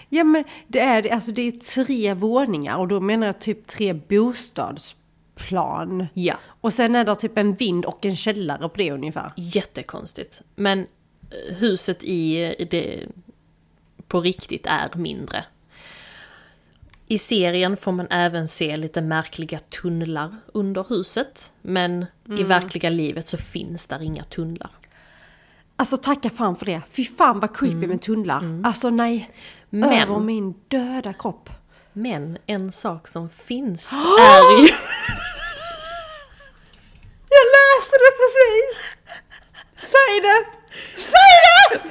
Ja 0.10 0.24
men 0.24 0.44
det 0.68 0.80
är 0.80 1.14
alltså 1.14 1.32
det 1.32 1.42
är 1.42 1.52
tre 1.52 2.14
våningar 2.14 2.78
och 2.78 2.88
då 2.88 3.00
menar 3.00 3.28
jag 3.28 3.42
typ 3.42 3.68
tre 3.68 3.94
bostadsplan. 3.94 6.08
Ja, 6.14 6.36
Och 6.62 6.74
sen 6.74 6.96
är 6.96 7.06
det 7.06 7.16
typ 7.16 7.38
en 7.38 7.56
vind 7.56 7.86
och 7.86 8.06
en 8.06 8.16
källare 8.16 8.70
på 8.70 8.78
det 8.78 8.92
ungefär. 8.92 9.32
jättekonstigt. 9.36 10.42
Men 10.56 10.80
eh, 10.80 10.86
huset 11.56 12.04
i 12.04 12.56
det 12.70 13.06
på 14.08 14.22
riktigt 14.22 14.66
är 14.68 14.90
mindre. 14.96 15.46
I 17.08 17.18
serien 17.18 17.78
får 17.78 17.92
man 17.92 18.08
även 18.10 18.48
se 18.48 18.78
lite 18.78 19.02
märkliga 19.02 19.60
tunnlar 19.60 20.36
under 20.54 20.86
huset. 20.90 21.52
Men 21.62 22.06
i 22.40 22.44
verkliga 22.44 22.90
livet 22.90 23.28
så 23.28 23.38
finns 23.38 23.88
där 23.88 24.02
inga 24.02 24.24
tunnlar. 24.24 24.70
Alltså 25.82 25.98
tacka 25.98 26.30
fan 26.30 26.56
för 26.56 26.66
det. 26.66 26.82
Fy 26.92 27.06
fan 27.06 27.40
vad 27.40 27.56
creepy 27.58 27.88
med 27.88 28.02
tunnlar. 28.02 28.62
Alltså 28.64 28.90
nej. 28.90 29.32
Men- 29.70 29.94
Över 30.02 30.20
min 30.20 30.54
döda 30.68 31.14
kropp. 31.14 31.50
Men 31.94 32.38
en 32.46 32.72
sak 32.72 33.08
som 33.08 33.30
finns 33.30 33.94
är 34.20 34.62
ju... 34.62 34.68
Jag 37.30 37.46
läste 37.58 37.96
det 37.98 38.12
precis! 38.22 38.96
Säg 39.76 40.22
det! 40.22 40.46
Säg 41.02 41.34
det! 41.44 41.82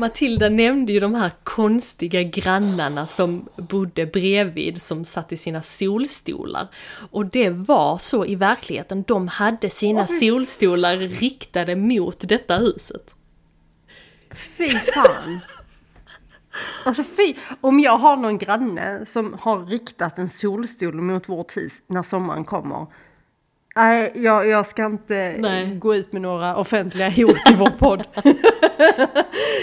Matilda 0.00 0.48
nämnde 0.48 0.92
ju 0.92 1.00
de 1.00 1.14
här 1.14 1.32
konstiga 1.44 2.22
grannarna 2.22 3.06
som 3.06 3.48
bodde 3.56 4.06
bredvid 4.06 4.82
som 4.82 5.04
satt 5.04 5.32
i 5.32 5.36
sina 5.36 5.62
solstolar. 5.62 6.68
Och 7.10 7.26
det 7.26 7.50
var 7.50 7.98
så 7.98 8.26
i 8.26 8.34
verkligheten, 8.34 9.02
de 9.02 9.28
hade 9.28 9.70
sina 9.70 10.06
solstolar 10.06 10.96
riktade 10.96 11.76
mot 11.76 12.28
detta 12.28 12.56
huset. 12.56 13.14
Fy 14.36 14.70
fan. 14.70 15.40
Alltså 16.84 17.02
fy, 17.02 17.34
om 17.60 17.80
jag 17.80 17.98
har 17.98 18.16
någon 18.16 18.38
granne 18.38 19.06
som 19.06 19.36
har 19.40 19.66
riktat 19.66 20.18
en 20.18 20.28
solstol 20.28 20.94
mot 20.94 21.28
vårt 21.28 21.56
hus 21.56 21.82
när 21.86 22.02
sommaren 22.02 22.44
kommer. 22.44 22.86
Nej, 23.76 24.12
jag, 24.14 24.48
jag 24.48 24.66
ska 24.66 24.86
inte 24.86 25.36
Nej. 25.38 25.76
gå 25.76 25.94
ut 25.94 26.12
med 26.12 26.22
några 26.22 26.56
offentliga 26.56 27.10
hot 27.10 27.50
i 27.50 27.54
vår 27.54 27.70
podd. 27.78 28.04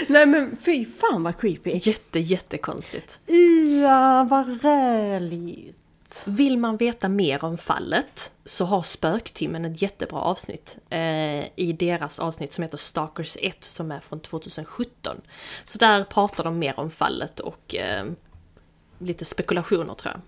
Nej 0.08 0.26
men 0.26 0.56
fy 0.60 0.86
fan 0.86 1.22
vad 1.22 1.40
creepy. 1.40 1.70
Jätte, 1.82 2.18
jättekonstigt. 2.18 3.20
Ja, 3.82 4.26
vad 4.30 4.62
räligt. 4.62 5.83
Vill 6.26 6.58
man 6.58 6.76
veta 6.76 7.08
mer 7.08 7.44
om 7.44 7.58
fallet 7.58 8.32
så 8.44 8.64
har 8.64 8.82
Spöktimmen 8.82 9.64
ett 9.64 9.82
jättebra 9.82 10.18
avsnitt 10.18 10.78
eh, 10.90 11.44
i 11.56 11.76
deras 11.78 12.18
avsnitt 12.18 12.52
som 12.52 12.62
heter 12.62 12.78
Stalkers 12.78 13.36
1 13.40 13.64
som 13.64 13.90
är 13.90 14.00
från 14.00 14.20
2017. 14.20 15.20
Så 15.64 15.78
där 15.78 16.04
pratar 16.04 16.44
de 16.44 16.58
mer 16.58 16.80
om 16.80 16.90
fallet 16.90 17.40
och 17.40 17.74
eh, 17.74 18.06
lite 18.98 19.24
spekulationer 19.24 19.94
tror 19.94 20.14
jag. 20.14 20.20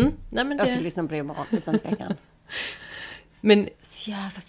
Mm, 0.00 0.12
nej 0.30 0.44
men 0.44 0.58
Jag 0.58 0.68
ska 0.68 0.76
det, 0.76 0.84
lyssna 0.84 1.02
på 1.02 1.08
det 1.08 1.18
imorgon 1.18 1.46
utan 1.50 1.78
tvekan. 1.78 2.14
men 3.40 3.68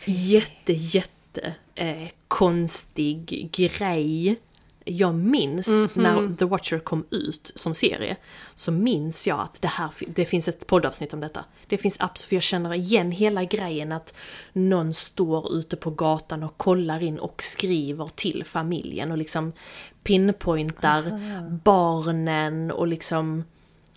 jätte, 0.06 0.74
jätte 0.74 1.54
eh, 1.76 2.10
konstig 2.28 3.50
grej. 3.52 4.40
Jag 4.86 5.16
minns 5.16 5.68
när 5.94 6.36
The 6.36 6.46
Watcher 6.46 6.80
kom 6.80 7.06
ut 7.10 7.52
som 7.56 7.74
serie, 7.74 8.16
så 8.56 8.72
minns 8.72 9.28
jag 9.28 9.40
att 9.40 9.62
det 9.62 9.68
här, 9.68 9.92
det 10.08 10.26
finns 10.26 10.48
ett 10.48 10.68
poddavsnitt 10.68 11.14
om 11.14 11.20
detta. 11.20 11.46
Det 11.68 11.78
finns 11.78 11.98
absolut, 12.00 12.30
för 12.30 12.36
jag 12.36 12.44
känner 12.44 12.74
igen 12.74 13.12
hela 13.12 13.44
grejen 13.44 13.92
att 13.92 14.14
någon 14.54 14.94
står 14.94 15.54
ute 15.54 15.76
på 15.76 15.90
gatan 15.90 16.44
och 16.44 16.58
kollar 16.58 17.04
in 17.04 17.20
och 17.20 17.44
skriver 17.44 18.08
till 18.08 18.44
familjen 18.46 19.12
och 19.12 19.18
liksom 19.18 19.54
pinpointar 20.04 21.04
barnen 21.64 22.72
och 22.72 22.88
liksom 22.88 23.44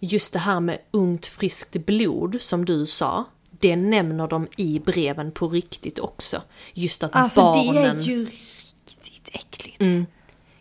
just 0.00 0.32
det 0.32 0.38
här 0.38 0.60
med 0.60 0.78
ungt 0.90 1.26
friskt 1.26 1.72
blod 1.86 2.36
som 2.40 2.64
du 2.64 2.86
sa. 2.86 3.24
Det 3.50 3.76
nämner 3.76 4.28
de 4.28 4.48
i 4.56 4.78
breven 4.78 5.32
på 5.32 5.48
riktigt 5.48 5.98
också. 5.98 6.42
Just 6.74 7.04
att 7.04 7.10
Alltså 7.14 7.40
barnen... 7.40 7.96
det 7.96 8.02
är 8.02 8.06
ju 8.06 8.24
riktigt 8.24 9.28
äckligt. 9.32 10.08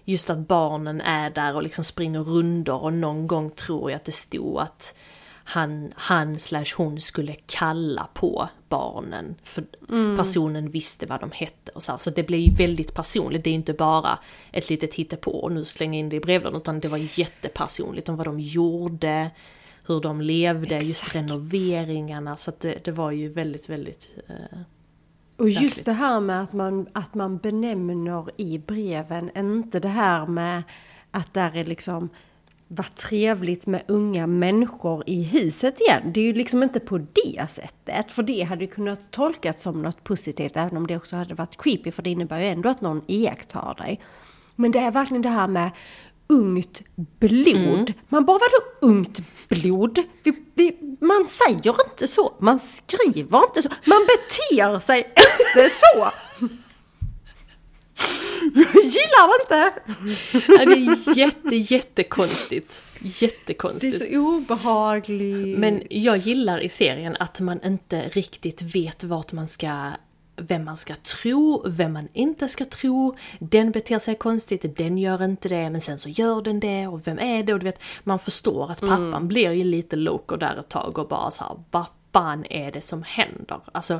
Just 0.05 0.29
att 0.29 0.47
barnen 0.47 1.01
är 1.01 1.29
där 1.29 1.55
och 1.55 1.63
liksom 1.63 1.83
springer 1.83 2.19
rundor 2.19 2.83
och 2.83 2.93
någon 2.93 3.27
gång 3.27 3.51
tror 3.51 3.91
jag 3.91 3.95
att 3.97 4.05
det 4.05 4.11
stod 4.11 4.59
att 4.59 4.95
han, 5.43 5.91
han 5.95 6.39
slash 6.39 6.65
hon 6.77 7.01
skulle 7.01 7.33
kalla 7.33 8.07
på 8.13 8.49
barnen. 8.69 9.35
För 9.43 9.63
personen 10.15 10.69
visste 10.69 11.05
vad 11.05 11.19
de 11.19 11.31
hette 11.31 11.71
och 11.71 11.83
så 11.83 11.91
här. 11.91 11.97
Så 11.97 12.09
det 12.09 12.23
blev 12.23 12.39
ju 12.39 12.53
väldigt 12.53 12.93
personligt. 12.93 13.43
Det 13.43 13.49
är 13.49 13.53
inte 13.53 13.73
bara 13.73 14.19
ett 14.51 14.69
litet 14.69 14.93
hittepå 14.93 15.31
och 15.31 15.51
nu 15.51 15.65
slänga 15.65 15.99
in 15.99 16.09
det 16.09 16.15
i 16.15 16.19
brevlådan. 16.19 16.61
Utan 16.61 16.79
det 16.79 16.87
var 16.87 17.19
jättepersonligt 17.19 18.09
om 18.09 18.15
vad 18.15 18.27
de 18.27 18.39
gjorde, 18.39 19.31
hur 19.87 19.99
de 19.99 20.21
levde, 20.21 20.75
just 20.75 21.03
Exakt. 21.03 21.15
renoveringarna. 21.15 22.37
Så 22.37 22.51
det, 22.59 22.85
det 22.85 22.91
var 22.91 23.11
ju 23.11 23.29
väldigt, 23.29 23.69
väldigt... 23.69 24.09
Eh, 24.27 24.59
Och 25.37 25.49
just 25.49 25.61
Verkligt. 25.61 25.85
det 25.85 25.93
här 25.93 26.19
med 26.19 26.43
att 26.43 26.53
man, 26.53 26.87
att 26.93 27.13
man 27.13 27.37
benämner 27.37 28.29
i 28.37 28.57
breven, 28.57 29.31
inte 29.37 29.79
det 29.79 29.87
här 29.87 30.25
med 30.25 30.63
att 31.11 31.33
där 31.33 31.57
är 31.57 31.65
liksom 31.65 32.09
vad 32.67 32.95
trevligt 32.95 33.67
med 33.67 33.83
unga 33.87 34.27
människor 34.27 35.03
i 35.05 35.23
huset 35.23 35.81
igen. 35.81 36.11
Det 36.13 36.21
är 36.21 36.25
ju 36.25 36.33
liksom 36.33 36.63
inte 36.63 36.79
på 36.79 36.97
det 36.97 37.49
sättet, 37.49 38.11
för 38.11 38.23
det 38.23 38.43
hade 38.43 38.65
ju 38.65 38.71
kunnat 38.71 39.11
tolkas 39.11 39.61
som 39.61 39.81
något 39.81 40.03
positivt, 40.03 40.57
även 40.57 40.77
om 40.77 40.87
det 40.87 40.97
också 40.97 41.15
hade 41.15 41.35
varit 41.35 41.61
creepy, 41.63 41.91
för 41.91 42.03
det 42.03 42.09
innebär 42.09 42.39
ju 42.39 42.45
ändå 42.45 42.69
att 42.69 42.81
någon 42.81 43.01
iakttar 43.07 43.75
dig. 43.77 43.99
Men 44.55 44.71
det 44.71 44.79
är 44.79 44.91
verkligen 44.91 45.21
det 45.21 45.29
här 45.29 45.47
med 45.47 45.71
ungt 46.33 46.81
blod. 47.19 47.93
Man 48.09 48.25
bara, 48.25 48.39
vadå 48.39 48.91
ungt 48.93 49.21
blod? 49.49 49.99
Vi, 50.23 50.33
vi, 50.55 50.77
man 51.01 51.27
säger 51.27 51.75
inte 51.89 52.07
så, 52.07 52.35
man 52.39 52.59
skriver 52.59 53.43
inte 53.43 53.61
så, 53.61 53.69
man 53.85 54.07
beter 54.07 54.79
sig 54.79 54.97
inte 55.55 55.69
så! 55.75 56.11
Jag 58.55 58.83
gillar 58.83 59.41
inte! 59.41 59.73
ja, 60.47 60.65
det 60.65 60.73
är 60.73 61.17
jätte, 61.17 61.55
jättekonstigt. 61.55 62.83
Det 62.99 63.07
är 63.07 63.23
Jättekonstigt. 63.23 63.97
så 63.97 64.17
obehagligt. 64.17 65.59
Men 65.59 65.83
jag 65.89 66.17
gillar 66.17 66.59
i 66.59 66.69
serien 66.69 67.17
att 67.19 67.39
man 67.39 67.59
inte 67.65 68.09
riktigt 68.09 68.61
vet 68.61 69.03
vart 69.03 69.31
man 69.31 69.47
ska 69.47 69.91
vem 70.35 70.65
man 70.65 70.77
ska 70.77 70.95
tro, 70.95 71.63
vem 71.67 71.93
man 71.93 72.07
inte 72.13 72.47
ska 72.47 72.65
tro. 72.65 73.15
Den 73.39 73.71
beter 73.71 73.99
sig 73.99 74.15
konstigt, 74.15 74.77
den 74.77 74.97
gör 74.97 75.23
inte 75.23 75.49
det, 75.49 75.69
men 75.69 75.81
sen 75.81 75.99
så 75.99 76.09
gör 76.09 76.41
den 76.41 76.59
det 76.59 76.87
och 76.87 77.07
vem 77.07 77.19
är 77.19 77.43
det? 77.43 77.53
Och 77.53 77.59
du 77.59 77.63
vet, 77.63 77.79
man 78.03 78.19
förstår 78.19 78.71
att 78.71 78.79
pappan 78.79 79.27
blir 79.27 79.51
ju 79.51 79.63
lite 79.63 79.95
loco 79.95 80.35
där 80.35 80.55
ett 80.59 80.69
tag 80.69 80.97
och 80.97 81.07
bara 81.07 81.31
så 81.31 81.43
här, 81.43 81.57
vad 81.71 81.85
fan 82.11 82.45
är 82.49 82.71
det 82.71 82.81
som 82.81 83.03
händer? 83.03 83.59
Alltså, 83.71 83.99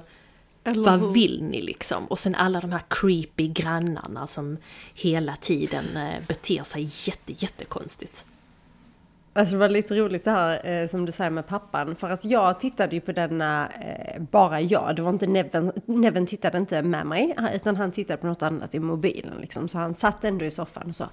Eller 0.63 0.84
vad 0.84 1.13
vill 1.13 1.43
ni 1.43 1.62
liksom? 1.62 2.06
Och 2.06 2.19
sen 2.19 2.36
alla 2.36 2.62
de 2.62 2.72
här 2.72 2.82
creepy 2.88 3.48
grannarna 3.48 4.28
som 4.28 4.58
hela 4.93 5.36
tiden 5.36 5.98
eh, 5.98 6.26
beter 6.28 6.63
sig 6.63 6.84
jätte, 6.84 7.34
jättekonstigt. 7.43 8.26
Alltså 9.36 9.56
det 9.56 9.60
var 9.60 9.69
lite 9.69 9.96
roligt 9.96 10.24
det 10.24 10.32
här 10.32 10.67
eh, 10.69 10.88
som 10.88 11.06
du 11.06 11.12
säger 11.12 11.32
med 11.32 11.48
pappan. 11.48 11.96
För 11.96 12.10
att 12.10 12.26
jag 12.26 12.60
tittade 12.60 12.96
ju 12.96 13.02
på 13.02 13.12
denna, 13.12 13.67
eh, 13.67 14.22
bara 14.22 14.62
jag. 14.62 14.96
Det 14.96 15.02
var 15.02 15.10
inte 15.10 15.28
Neven, 15.28 15.72
Neven 15.86 16.26
tittade 16.26 16.58
inte 16.58 16.82
med 16.82 17.06
mig. 17.06 17.36
Eh, 17.38 17.56
utan 17.56 17.76
han 17.76 17.91
tittade 17.91 18.17
på 18.17 18.28
något 18.28 18.41
annat 18.41 18.76
i 18.76 18.80
mobilen 18.80 19.38
liksom. 19.41 19.67
Så 19.67 19.78
han 19.78 19.96
satt 19.96 20.24
ändå 20.24 20.46
i 20.46 20.52
soffan 20.52 20.89
och 20.89 20.96
så. 20.96 21.10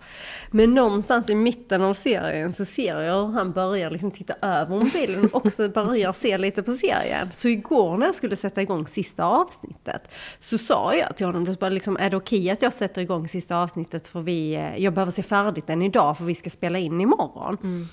Men 0.51 0.75
någonstans 0.75 1.31
i 1.31 1.35
mitten 1.35 1.83
av 1.83 1.95
serien 1.95 2.53
så 2.53 2.65
ser 2.65 3.01
jag 3.01 3.27
hur 3.27 3.33
han 3.33 3.53
börjar 3.53 3.91
liksom 3.91 4.11
titta 4.11 4.35
över 4.43 4.77
mobilen 4.77 5.25
och 5.33 5.47
också 5.47 5.69
börjar 5.69 6.13
se 6.13 6.39
lite 6.39 6.63
på 6.63 6.73
serien. 6.73 7.29
Så 7.33 7.49
igår 7.49 7.97
när 7.97 8.07
jag 8.07 8.15
skulle 8.15 8.37
sätta 8.37 8.63
igång 8.63 8.87
sista 8.87 9.25
avsnittet 9.25 10.15
så 10.41 10.59
sa 10.59 10.95
jag 10.95 11.17
till 11.17 11.27
honom, 11.27 11.57
bara 11.61 11.71
liksom, 11.71 11.97
är 11.97 12.11
det 12.11 12.17
okej 12.17 12.51
att 12.51 12.63
jag 12.63 12.73
sätter 12.73 13.03
igång 13.03 13.29
sista 13.29 13.57
avsnittet 13.57 14.09
för 14.09 14.21
vi, 14.21 14.55
eh, 14.55 14.77
jag 14.77 14.95
behöver 14.95 15.13
se 15.13 15.23
färdigt 15.23 15.67
den 15.67 15.83
idag 15.83 16.19
för 16.19 16.25
vi 16.25 16.35
ska 16.35 16.51
spela 16.51 16.79
in 16.79 17.01
imorgon. 17.01 17.57
Mm. 17.63 17.89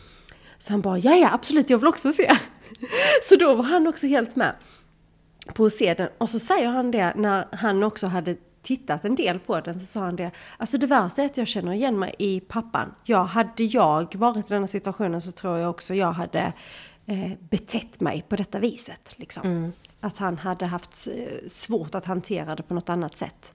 Så 0.60 0.74
han 0.74 0.82
bara, 0.82 0.98
ja 0.98 1.16
ja 1.16 1.34
absolut 1.34 1.70
jag 1.70 1.78
vill 1.78 1.88
också 1.88 2.12
se. 2.12 2.38
Så 3.24 3.36
då 3.36 3.56
var 3.56 3.64
han 3.64 3.88
också 3.88 4.08
helt 4.08 4.36
med 4.36 4.56
på 5.54 5.66
att 5.66 5.74
se 5.74 5.94
den. 5.94 6.10
Och 6.18 6.30
så 6.30 6.40
säger 6.40 6.70
han 6.70 6.92
det 6.92 7.14
när 7.16 7.48
han 7.52 7.84
också 7.84 8.08
hade 8.08 8.36
tittat 8.62 9.06
en 9.06 9.16
del 9.16 9.40
på 9.40 9.60
den 9.60 9.74
så 9.74 9.86
sa 9.86 10.00
han 10.00 10.16
det. 10.16 10.32
Alltså 10.58 10.78
det 10.78 10.88
värsta 10.88 11.22
är 11.22 11.26
att 11.26 11.38
jag 11.38 11.48
känner 11.48 11.74
igen 11.74 12.00
mig 12.00 12.16
i 12.20 12.40
pappan. 12.40 12.94
Ja, 13.04 13.24
hade 13.24 13.64
jag 13.64 14.16
varit 14.16 14.52
i 14.52 14.54
den 14.54 14.62
här 14.62 14.68
situationen 14.68 15.22
så 15.22 15.32
tror 15.32 15.58
jag 15.58 15.70
också 15.70 15.94
jag 15.94 16.12
hade 16.12 16.54
eh, 17.06 17.32
betett 17.50 18.00
mig 18.00 18.26
på 18.30 18.36
detta 18.36 18.60
viset. 18.60 19.14
Liksom. 19.16 19.74
Att 20.00 20.18
han 20.18 20.38
hade 20.38 20.66
haft 20.66 21.08
eh, 21.08 21.48
svårt 21.48 21.96
att 21.96 22.06
hantera 22.06 22.56
det 22.56 22.64
på 22.64 22.74
något 22.74 22.90
annat 22.90 23.18
sätt. 23.18 23.54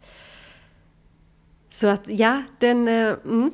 Så 1.71 1.87
att 1.87 2.03
ja, 2.07 2.43
den... 2.59 2.89
Eh, 2.89 3.15
mm. 3.25 3.53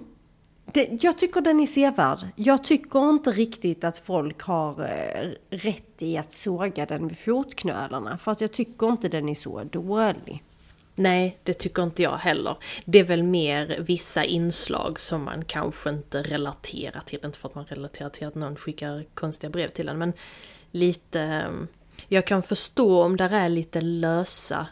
Det, 0.72 1.02
jag 1.04 1.18
tycker 1.18 1.40
den 1.40 1.61
är 1.61 1.66
sevärd. 1.66 2.18
Jag 2.37 2.64
tycker 2.64 3.11
inte 3.11 3.31
riktigt 3.33 3.85
att 3.85 3.98
folk 3.98 4.42
har 4.42 4.81
eh, 4.85 5.31
rätt 5.50 6.02
i 6.02 6.18
att 6.18 6.33
såga 6.33 6.87
den 6.87 7.09
vid 7.09 7.18
fotknölarna. 7.18 8.18
För 8.18 8.33
att 8.33 8.40
jag 8.40 8.52
tycker 8.52 8.87
inte 8.88 9.09
den 9.09 9.28
är 9.28 9.35
så 9.35 9.64
dålig. 9.64 10.42
Nej, 10.94 11.38
det 11.42 11.52
tycker 11.52 11.83
inte 11.83 12.02
jag 12.02 12.16
heller. 12.16 12.57
Det 12.85 12.98
är 12.98 13.04
väl 13.04 13.22
mer 13.22 13.76
vissa 13.81 14.24
inslag 14.24 15.00
som 15.00 15.24
man 15.24 15.44
kanske 15.44 15.90
inte 15.90 16.22
relaterar 16.22 17.00
till. 17.00 17.18
Inte 17.24 17.38
för 17.38 17.49
att 17.49 17.55
man 17.55 17.64
relaterar 17.64 18.09
till 18.09 18.26
att 18.26 18.34
någon 18.34 18.57
skickar 18.57 19.05
konstiga 19.14 19.51
brev 19.51 19.68
till 19.68 19.88
en, 19.88 19.99
men 19.99 20.12
lite... 20.70 21.20
eh, 21.20 21.51
Jag 22.09 22.26
kan 22.26 22.42
förstå 22.42 23.03
om 23.03 23.16
där 23.16 23.30
är 23.32 23.49
lite 23.49 23.80
lösa 23.80 24.66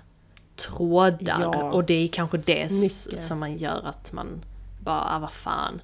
trådar 0.57 1.41
Ja. 1.41 1.73
och 1.73 1.85
det 1.85 1.95
är 1.95 2.09
kanske 2.09 2.39
det 2.39 2.70
Mycket. 2.70 3.20
som 3.20 3.39
man 3.39 3.57
gör 3.57 3.83
att 3.87 4.12
man 4.12 4.27
bara, 4.81 5.05
ah, 5.16 5.18
vad 5.18 5.33
fan. 5.33 5.81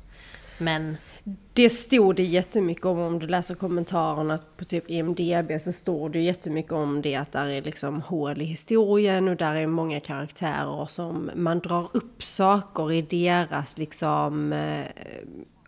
Men 0.62 0.96
Det 1.54 1.70
stod 1.70 2.16
det 2.16 2.24
jättemycket 2.24 2.84
om, 2.84 2.98
om 2.98 3.18
du 3.18 3.26
läser 3.26 3.54
kommentarerna 3.54 4.38
på 4.56 4.64
typ 4.64 4.90
IMDB 4.90 5.60
så 5.60 5.72
står 5.72 6.08
det 6.08 6.20
jättemycket 6.20 6.72
om 6.72 7.02
det 7.02 7.16
att 7.16 7.32
där 7.32 7.46
är 7.46 7.62
liksom 7.62 8.02
hål 8.02 8.42
i 8.42 8.44
historien 8.44 9.28
och 9.28 9.36
där 9.36 9.54
är 9.54 9.66
många 9.66 10.00
karaktärer 10.00 10.86
som 10.86 11.30
man 11.34 11.58
drar 11.58 11.88
upp 11.92 12.22
saker 12.22 12.92
i 12.92 13.02
deras 13.02 13.78
liksom 13.78 14.52
eh, 14.52 14.86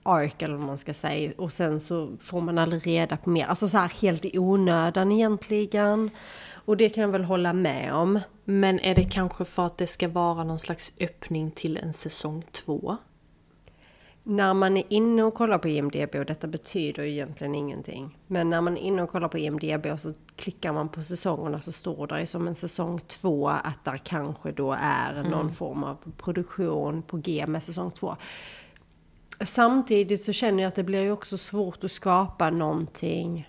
ark 0.03 0.43
eller 0.43 0.55
vad 0.55 0.67
man 0.67 0.79
ska 0.79 0.95
säga 0.95 1.33
och 1.37 1.53
sen 1.53 1.81
så 1.81 2.11
får 2.21 2.41
man 2.41 2.59
aldrig 2.59 2.87
reda 2.87 3.17
på 3.17 3.31
mer. 3.31 3.47
Alltså 3.47 3.69
så 3.69 3.79
här 3.79 3.93
helt 4.03 4.25
i 4.25 4.39
onödan 4.39 5.13
egentligen. 5.13 6.11
Och 6.67 6.77
det 6.77 6.89
kan 6.89 7.03
jag 7.03 7.09
väl 7.09 7.25
hålla 7.25 7.53
med 7.53 7.95
om. 7.95 8.21
Men 8.45 8.81
är 8.81 8.95
det 8.95 9.05
kanske 9.05 9.45
för 9.45 9.67
att 9.67 9.79
det 9.79 9.87
ska 9.87 10.09
vara 10.09 10.45
någon 10.45 10.59
slags 10.59 10.93
öppning 11.01 11.51
till 11.51 11.77
en 11.77 11.93
säsong 11.93 12.43
två? 12.53 12.97
När 14.27 14.55
man 14.55 14.77
är 14.77 14.85
inne 14.89 15.23
och 15.23 15.35
kollar 15.35 15.59
på 15.59 15.69
IMDB, 15.69 16.15
och 16.15 16.27
detta 16.27 16.47
betyder 16.47 17.03
ju 17.03 17.11
egentligen 17.11 17.55
ingenting, 17.55 18.19
men 18.27 18.51
när 18.51 18.61
man 18.61 18.77
är 18.77 18.81
inne 18.81 19.03
och 19.03 19.11
kollar 19.11 19.29
på 19.29 19.39
IMDB 19.39 19.87
och 19.87 20.01
så 20.01 20.13
klickar 20.37 20.73
man 20.73 20.89
på 20.89 21.03
säsongerna 21.03 21.63
så 21.63 21.73
står 21.73 22.07
det 22.07 22.21
ju 22.21 22.27
som 22.27 22.49
en 22.49 22.55
säsong 22.55 23.01
två 23.07 23.49
att 23.49 23.85
där 23.85 23.97
kanske 23.97 24.53
då 24.53 24.77
är 24.81 25.23
någon 25.23 25.53
form 25.53 25.85
av 25.85 25.97
produktion 26.19 27.03
på 27.03 27.17
G 27.17 27.45
med 27.47 27.63
säsong 27.63 27.91
två. 27.91 28.17
Samtidigt 29.41 30.23
så 30.23 30.33
känner 30.33 30.63
jag 30.63 30.69
att 30.69 30.75
det 30.75 30.85
blir 30.85 31.03
ju 31.03 31.13
också 31.13 31.39
svårt 31.39 31.85
att 31.85 31.93
skapa 31.93 32.51
någonting 32.51 33.49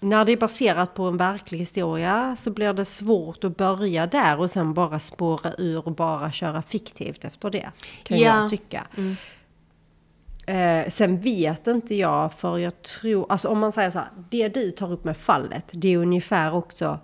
när 0.00 0.24
det 0.24 0.32
är 0.32 0.36
baserat 0.36 0.94
på 0.94 1.02
en 1.04 1.16
verklig 1.16 1.58
historia 1.58 2.36
så 2.38 2.50
blir 2.50 2.72
det 2.72 2.84
svårt 2.84 3.44
att 3.44 3.56
börja 3.56 4.06
där 4.06 4.40
och 4.40 4.50
sen 4.50 4.74
bara 4.74 4.98
spåra 4.98 5.52
ur 5.58 5.86
och 5.86 5.94
bara 5.94 6.30
köra 6.32 6.62
fiktivt 6.62 7.24
efter 7.24 7.50
det. 7.50 7.70
Kan 8.02 8.18
Ja. 8.18 8.40
jag 8.40 8.50
tycka. 8.50 8.86
Eh, 10.46 10.88
sen 10.88 11.20
vet 11.20 11.66
inte 11.66 11.94
jag, 11.94 12.32
för 12.32 12.58
jag 12.58 12.82
tror, 12.82 13.26
alltså 13.28 13.48
om 13.48 13.58
man 13.58 13.72
säger 13.72 13.90
så 13.90 13.98
här, 13.98 14.08
det 14.30 14.48
du 14.48 14.70
tar 14.70 14.92
upp 14.92 15.04
med 15.04 15.16
fallet, 15.16 15.64
det 15.72 15.88
är 15.88 15.96
ungefär 15.96 16.54
också 16.54 16.98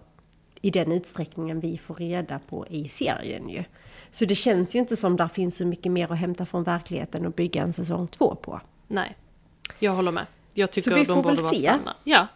i 0.60 0.70
den 0.70 0.92
utsträckningen 0.92 1.60
vi 1.60 1.78
får 1.78 1.94
reda 1.94 2.38
på 2.38 2.66
i 2.66 2.88
serien 2.88 3.48
ju. 3.48 3.64
Så 4.10 4.24
det 4.24 4.34
känns 4.34 4.74
ju 4.74 4.78
inte 4.78 4.96
som 4.96 5.16
där 5.16 5.28
finns 5.28 5.56
så 5.56 5.66
mycket 5.66 5.92
mer 5.92 6.12
att 6.12 6.18
hämta 6.18 6.46
från 6.46 6.64
verkligheten 6.64 7.26
och 7.26 7.32
bygga 7.32 7.62
en 7.62 7.72
säsong 7.72 8.08
två 8.08 8.34
på. 8.34 8.60
Nej, 8.86 9.16
jag 9.78 9.92
håller 9.92 10.12
med. 10.12 10.26
Jag 10.54 10.70
tycker 10.70 10.90
vi 10.90 10.96
de 10.96 11.04
får 11.06 11.14
borde 11.14 11.28
väl 11.28 11.42
vara 11.44 11.54
se. 11.54 11.58
stanna. 11.58 11.96
Ja, 12.04 12.26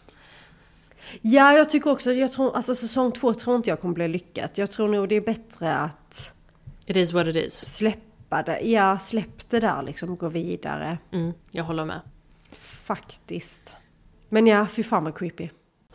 Ja, 1.21 1.53
jag 1.53 1.71
tycker 1.71 1.91
också, 1.91 2.13
jag 2.13 2.33
tror, 2.33 2.57
alltså 2.57 2.75
säsong 2.75 3.13
två 3.13 3.35
tror 3.35 3.57
inte 3.57 3.71
jag 3.71 3.81
kommer 3.81 3.95
bli 3.95 4.09
lyckat. 4.09 4.59
Jag 4.59 4.71
tror 4.71 4.89
nog 4.89 5.09
det 5.09 5.15
är 5.15 5.21
bättre 5.21 5.75
att 5.75 6.33
it 6.87 6.97
is 6.97 7.13
what 7.13 7.27
it 7.27 7.37
is. 7.37 7.69
Släppa 8.33 8.43
det. 8.43 8.61
Ja, 8.61 8.99
släpp 8.99 9.51
det 9.51 9.61
där 9.61 9.83
liksom, 9.83 10.17
gå 10.17 10.29
vidare. 10.29 10.99
Mm, 11.13 11.33
jag 11.51 11.65
håller 11.65 11.85
med. 11.85 12.01
Faktiskt. 12.61 13.77
Men 14.29 14.47
ja, 14.47 14.67
fy 14.67 14.83
fan 14.83 15.05
vad 15.05 15.19
creepy. 15.19 15.49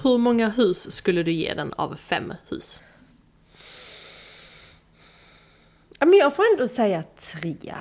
Hur 0.04 0.18
många 0.18 0.50
hus 0.50 0.92
skulle 0.92 1.24
du 1.24 1.32
ge 1.32 1.54
den 1.54 1.74
av 1.74 1.96
fem 1.96 2.34
hus? 2.50 2.82
Men 6.00 6.14
jag 6.14 6.36
får 6.36 6.44
ändå 6.54 6.68
säga 6.68 7.04
tre. 7.04 7.74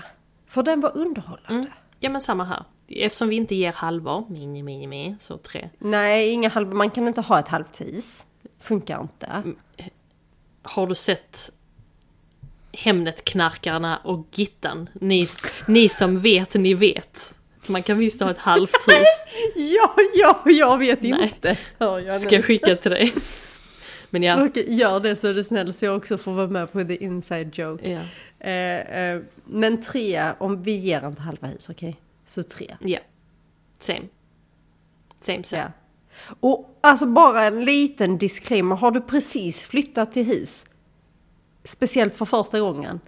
För 0.47 0.63
den 0.63 0.81
var 0.81 0.97
underhållande. 0.97 1.73
Ja 2.01 2.11
men 2.11 2.21
samma 2.21 2.45
här. 2.45 2.65
Eftersom 2.89 3.29
vi 3.29 3.37
inte 3.37 3.55
ger 3.55 3.73
halvor, 3.73 4.27
mini, 4.29 4.63
mini, 4.63 4.87
mini, 4.87 5.17
så 5.19 5.39
tre. 5.39 5.71
Nej, 5.79 6.31
inga 6.31 6.49
halv, 6.49 6.75
man 6.75 6.91
kan 6.91 7.09
inte 7.09 7.21
ha 7.21 7.39
ett 7.39 7.49
halvt 7.49 7.81
hus. 7.81 8.27
Funkar 8.61 9.03
inte. 9.03 9.43
Har 10.63 10.87
du 10.87 10.95
sett 10.95 11.51
Hemnet-knarkarna 12.77 13.97
och 14.05 14.27
Gittan? 14.33 14.89
Ni, 15.01 15.29
ni 15.67 15.89
som 15.89 16.21
vet, 16.21 16.55
ni 16.55 16.75
vet. 16.75 17.35
Man 17.67 17.83
kan 17.83 17.99
visst 17.99 18.21
ha 18.21 18.31
ett 18.31 18.39
halvt 18.39 18.75
hus. 18.89 19.07
Ja, 19.57 19.95
ja, 20.15 20.43
jag 20.45 20.79
vet 20.79 21.03
Nej. 21.03 21.23
inte. 21.35 21.57
Hör 21.79 22.01
jag 22.01 22.15
Ska 22.15 22.35
jag 22.35 22.45
skicka 22.45 22.77
till 22.77 22.91
dig. 22.91 23.13
Men 24.11 24.23
ja. 24.23 24.47
Okej, 24.47 24.65
gör 24.69 25.01
det 25.01 25.17
så 25.17 25.29
är 25.29 25.35
det 25.35 25.45
snäll 25.45 25.73
så 25.73 25.85
jag 25.85 25.97
också 25.97 26.19
får 26.19 26.33
vara 26.33 26.47
med 26.47 26.73
på 26.73 26.85
the 26.85 27.05
inside 27.05 27.59
joke. 27.59 27.91
Ja. 27.91 28.01
Eh, 28.51 29.01
eh, 29.01 29.21
men 29.45 29.83
tre, 29.83 30.33
om 30.39 30.63
vi 30.63 30.77
ger 30.77 31.07
inte 31.07 31.23
halva 31.23 31.47
hus, 31.49 31.69
okej? 31.69 31.97
Så 32.25 32.43
tre. 32.43 32.77
ja. 32.81 32.99
Same. 33.79 34.03
Same, 35.21 35.43
same. 35.45 35.63
Ja. 35.63 35.73
Och 36.41 36.79
alltså 36.81 37.07
bara 37.07 37.45
en 37.45 37.65
liten 37.65 38.19
disclaimer, 38.19 38.77
har 38.77 38.91
du 38.91 39.01
precis 39.01 39.65
flyttat 39.65 40.13
till 40.13 40.27
hus, 40.27 40.67
speciellt 41.67 42.17
för 42.17 42.25
första 42.25 42.61
gången, 42.61 43.01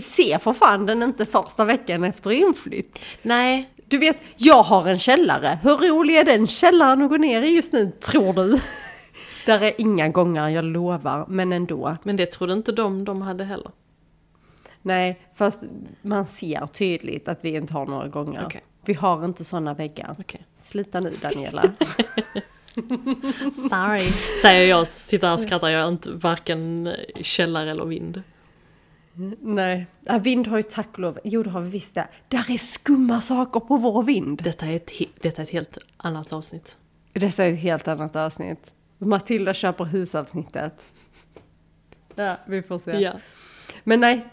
se 0.00 0.38
för 0.38 0.52
fan 0.52 0.86
den 0.86 1.02
inte 1.02 1.26
första 1.26 1.64
veckan 1.64 2.04
efter 2.04 2.30
inflytt. 2.30 2.98
Nej, 3.22 3.70
Du 3.88 3.98
vet, 3.98 4.16
jag 4.36 4.62
har 4.62 4.86
en 4.86 4.98
källare. 4.98 5.58
Hur 5.62 5.76
rolig 5.76 6.16
är 6.16 6.24
den 6.24 6.46
källaren 6.46 7.02
att 7.02 7.10
gå 7.10 7.16
ner 7.16 7.42
i 7.42 7.54
just 7.54 7.72
nu, 7.72 7.90
tror 8.00 8.32
du? 8.32 8.60
Där 9.46 9.62
är 9.62 9.72
inga 9.80 10.08
gångar, 10.08 10.48
jag 10.48 10.64
lovar, 10.64 11.26
men 11.28 11.52
ändå. 11.52 11.96
men 12.02 12.16
det 12.16 12.26
trodde 12.26 12.52
inte 12.52 12.72
de 12.72 13.04
de 13.04 13.22
hade 13.22 13.44
heller. 13.44 13.70
Nej, 14.82 15.20
fast 15.34 15.64
man 16.02 16.26
ser 16.26 16.66
tydligt 16.66 17.28
att 17.28 17.44
vi 17.44 17.56
inte 17.56 17.72
har 17.72 17.86
några 17.86 18.08
gånger. 18.08 18.42
Okej. 18.46 18.60
Vi 18.84 18.94
har 18.94 19.24
inte 19.24 19.44
sådana 19.44 19.74
väggar. 19.74 20.16
Okej. 20.18 20.40
Sluta 20.56 21.00
nu 21.00 21.12
Daniela. 21.22 21.62
Sorry. 23.52 24.10
Säger 24.42 24.68
jag, 24.68 24.86
sitter 24.86 25.26
här 25.26 25.34
och 25.34 25.40
skrattar, 25.40 25.68
jag 25.68 25.84
är 25.84 25.88
inte 25.88 26.10
varken 26.10 26.94
källare 27.20 27.70
eller 27.70 27.84
vind. 27.84 28.22
Nej, 29.40 29.86
vind 30.20 30.46
har 30.46 30.56
ju 30.56 30.62
tack 30.62 30.88
och 30.92 30.98
lov, 30.98 31.18
jo 31.24 31.42
det 31.42 31.50
har 31.50 31.60
vi 31.60 31.70
visst 31.70 31.94
det. 31.94 32.08
Där 32.28 32.50
är 32.50 32.58
skumma 32.58 33.20
saker 33.20 33.60
på 33.60 33.76
vår 33.76 34.02
vind. 34.02 34.42
Detta 34.42 34.66
är 34.66 34.76
ett, 34.76 34.90
detta 35.20 35.42
är 35.42 35.46
ett 35.46 35.52
helt 35.52 35.78
annat 35.96 36.32
avsnitt. 36.32 36.78
Detta 37.12 37.44
är 37.44 37.52
ett 37.52 37.60
helt 37.60 37.88
annat 37.88 38.16
avsnitt. 38.16 38.72
Matilda 38.98 39.54
köper 39.54 39.84
husavsnittet. 39.84 40.84
Ja, 42.14 42.36
vi 42.46 42.62
får 42.62 42.78
se. 42.78 42.90
Ja. 42.90 43.12
Men 43.84 44.00
nej, 44.00 44.28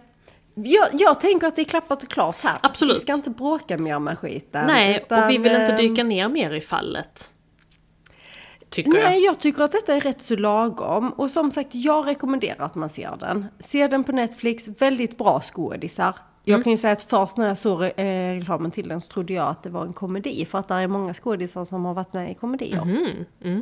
jag, 0.55 0.87
jag 0.93 1.19
tänker 1.19 1.47
att 1.47 1.55
det 1.55 1.61
är 1.61 1.65
klappat 1.65 2.03
och 2.03 2.09
klart 2.09 2.41
här. 2.41 2.57
Absolut. 2.61 2.95
Vi 2.95 2.99
ska 3.01 3.13
inte 3.13 3.29
bråka 3.29 3.77
mer 3.77 3.99
med 3.99 4.19
skiten. 4.19 4.67
Nej, 4.67 5.01
utan, 5.05 5.23
och 5.23 5.29
vi 5.29 5.37
vill 5.37 5.51
inte 5.51 5.63
ehm, 5.63 5.77
dyka 5.77 6.03
ner 6.03 6.29
mer 6.29 6.53
i 6.53 6.61
fallet. 6.61 7.33
Tycker 8.69 8.91
Nej, 8.91 9.01
jag. 9.03 9.21
jag 9.21 9.39
tycker 9.39 9.63
att 9.63 9.71
detta 9.71 9.93
är 9.93 10.01
rätt 10.01 10.21
så 10.21 10.35
lagom. 10.35 11.09
Och 11.11 11.31
som 11.31 11.51
sagt, 11.51 11.69
jag 11.75 12.07
rekommenderar 12.07 12.65
att 12.65 12.75
man 12.75 12.89
ser 12.89 13.15
den. 13.19 13.45
Se 13.59 13.87
den 13.87 14.03
på 14.03 14.11
Netflix, 14.11 14.67
väldigt 14.67 15.17
bra 15.17 15.41
skådisar. 15.41 16.15
Jag 16.43 16.53
Mm. 16.53 16.63
kan 16.63 16.71
ju 16.71 16.77
säga 16.77 16.93
att 16.93 17.01
först 17.01 17.37
när 17.37 17.47
jag 17.47 17.57
såg 17.57 17.83
eh, 17.83 17.89
reklamen 18.39 18.71
till 18.71 18.87
den 18.89 19.01
så 19.01 19.07
trodde 19.07 19.33
jag 19.33 19.47
att 19.47 19.63
det 19.63 19.69
var 19.69 19.85
en 19.85 19.93
komedi. 19.93 20.45
För 20.45 20.59
att 20.59 20.67
det 20.67 20.73
är 20.75 20.87
många 20.87 21.13
skådisar 21.13 21.65
som 21.65 21.85
har 21.85 21.93
varit 21.93 22.13
med 22.13 22.31
i 22.31 22.33
komedier. 22.33 22.81
Mm, 22.81 23.25
mm. 23.43 23.61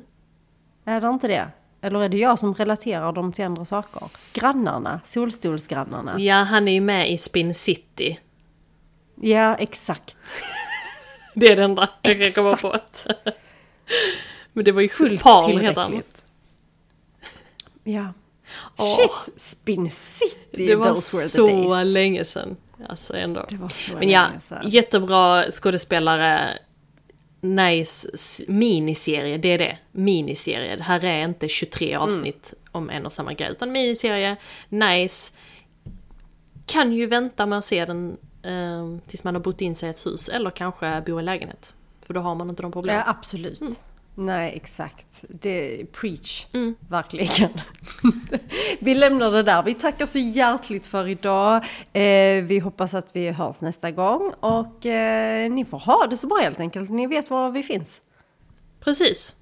Är 0.86 1.02
det 1.02 1.08
inte 1.08 1.28
det? 1.28 1.48
Eller 1.82 2.00
är 2.04 2.10
det 2.10 2.18
jag 2.18 2.40
som 2.40 2.54
relaterar 2.54 3.12
dem 3.12 3.32
till 3.34 3.46
andra 3.46 3.66
saker? 3.66 4.02
Grannarna, 4.34 5.00
solstolsgrannarna. 5.04 6.20
Ja, 6.20 6.36
han 6.36 6.68
är 6.68 6.72
ju 6.72 6.82
med 6.82 7.12
i 7.12 7.18
Spin 7.18 7.54
City. 7.54 8.20
Ja, 9.22 9.56
exakt. 9.56 10.18
Det 11.36 11.48
är 11.52 11.56
det 11.56 11.64
enda 11.64 11.90
jag 12.02 12.22
kan 12.22 12.32
komma 12.44 12.58
på. 12.58 12.74
Men 14.56 14.66
det 14.66 14.72
var 14.72 14.82
ju 14.82 14.90
Fullt 14.90 15.24
Paul 15.24 15.52
tillräckligt. 15.52 16.24
Ja. 17.84 18.14
Åh. 18.78 18.96
Shit, 18.96 19.42
Spin 19.42 19.90
City, 19.92 20.68
Det 20.68 20.76
var 20.76 20.96
så 20.96 21.84
länge 21.84 22.26
sedan. 22.26 22.58
Alltså 22.90 23.16
ändå. 23.16 23.46
Det 23.50 23.56
var 23.56 23.70
så 23.70 23.98
Men 23.98 24.10
ja, 24.10 24.28
länge 24.28 24.42
sedan. 24.42 24.70
jättebra 24.70 25.52
skådespelare. 25.52 26.58
Nice 27.42 28.08
miniserie, 28.48 29.38
det 29.38 29.50
är 29.50 29.58
det. 29.58 29.78
Miniserie. 29.92 30.76
Det 30.76 30.84
här 30.84 31.06
är 31.06 31.24
inte 31.26 31.48
23 31.48 31.96
avsnitt 31.96 32.54
om 32.72 32.90
en 32.90 33.06
och 33.06 33.12
samma 33.12 33.34
grej. 33.34 33.52
Utan 33.52 33.72
miniserie, 33.72 34.36
nice. 34.70 35.34
Kan 36.66 36.94
ju 36.94 37.06
vänta 37.06 37.46
med 37.46 37.58
att 37.58 37.66
se 37.66 37.86
den 37.86 38.18
eh, 38.44 38.98
tills 39.08 39.24
man 39.24 39.36
har 39.36 39.42
bott 39.42 39.62
in 39.62 39.76
sig 39.76 39.88
i 39.88 39.90
ett 39.90 40.06
hus. 40.06 40.30
Eller 40.30 40.50
kanske 40.50 41.04
bo 41.06 41.20
i 41.20 41.24
lägenhet. 41.24 41.74
För 42.06 42.14
då 42.14 42.20
har 42.20 42.36
man 42.36 42.50
inte 42.50 42.62
de 42.62 42.72
problemen. 42.72 43.04
Ja, 43.06 43.12
absolut. 43.12 43.62
Nej, 44.18 44.54
exakt. 44.56 45.26
Det 45.30 45.82
är 45.82 45.86
preach, 45.86 46.46
Mm. 46.54 46.76
verkligen. 46.90 47.50
vi 48.80 48.96
lämnar 48.96 49.32
det 49.32 49.44
där. 49.44 49.64
Vi 49.64 49.74
tackar 49.74 50.06
så 50.06 50.20
hjärtligt 50.20 50.86
för 50.86 51.08
idag. 51.08 51.56
Eh, 51.94 52.44
vi 52.44 52.60
hoppas 52.64 52.94
att 52.94 53.16
vi 53.16 53.30
hörs 53.32 53.62
nästa 53.62 53.92
gång 53.92 54.34
och 54.40 54.86
eh, 54.86 55.52
ni 55.52 55.66
får 55.66 55.78
ha 55.80 56.08
det 56.10 56.18
så 56.18 56.28
bra 56.28 56.38
helt 56.38 56.60
enkelt. 56.60 56.90
Ni 56.90 57.08
vet 57.08 57.30
var 57.30 57.50
vi 57.52 57.64
finns. 57.64 58.02
Precis. 58.80 59.36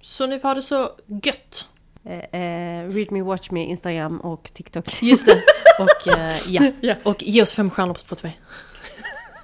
Så 0.00 0.26
ni 0.26 0.38
får 0.38 0.48
ha 0.48 0.54
det 0.54 0.62
så 0.62 0.90
gött. 1.22 1.68
Eh, 2.04 2.40
eh, 2.40 2.88
read 2.88 3.12
me, 3.12 3.22
watch 3.22 3.50
me, 3.50 3.64
Instagram 3.64 4.20
och 4.20 4.50
TikTok. 4.54 5.02
Just 5.02 5.26
det. 5.26 5.42
Och 5.78 6.18
eh, 6.18 6.36
ja. 6.48 6.62
Ja. 6.80 6.94
Och 7.04 7.22
ge 7.22 7.42
oss 7.42 7.52
fem 7.52 7.70
stjärnor 7.70 7.94
på 7.94 8.00
Spotify. 8.00 8.30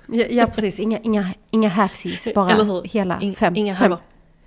ja, 0.08 0.24
ja, 0.30 0.46
precis. 0.46 0.80
Inga, 0.80 0.98
inga, 0.98 1.26
inga 1.50 1.68
halvsis, 1.68 2.28
bara 2.34 2.82
hela 2.84 3.20
In- 3.20 3.34
fem. 3.34 3.56
Inga 3.56 3.74
halvor. 3.74 3.98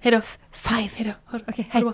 Hejdå. 0.06 0.22
Five. 0.52 0.90
Hejdå. 0.96 1.12
Ha 1.26 1.38
det 1.38 1.46
Okej, 1.48 1.70
ha 1.72 1.80
det 1.80 1.86
hej. 1.86 1.94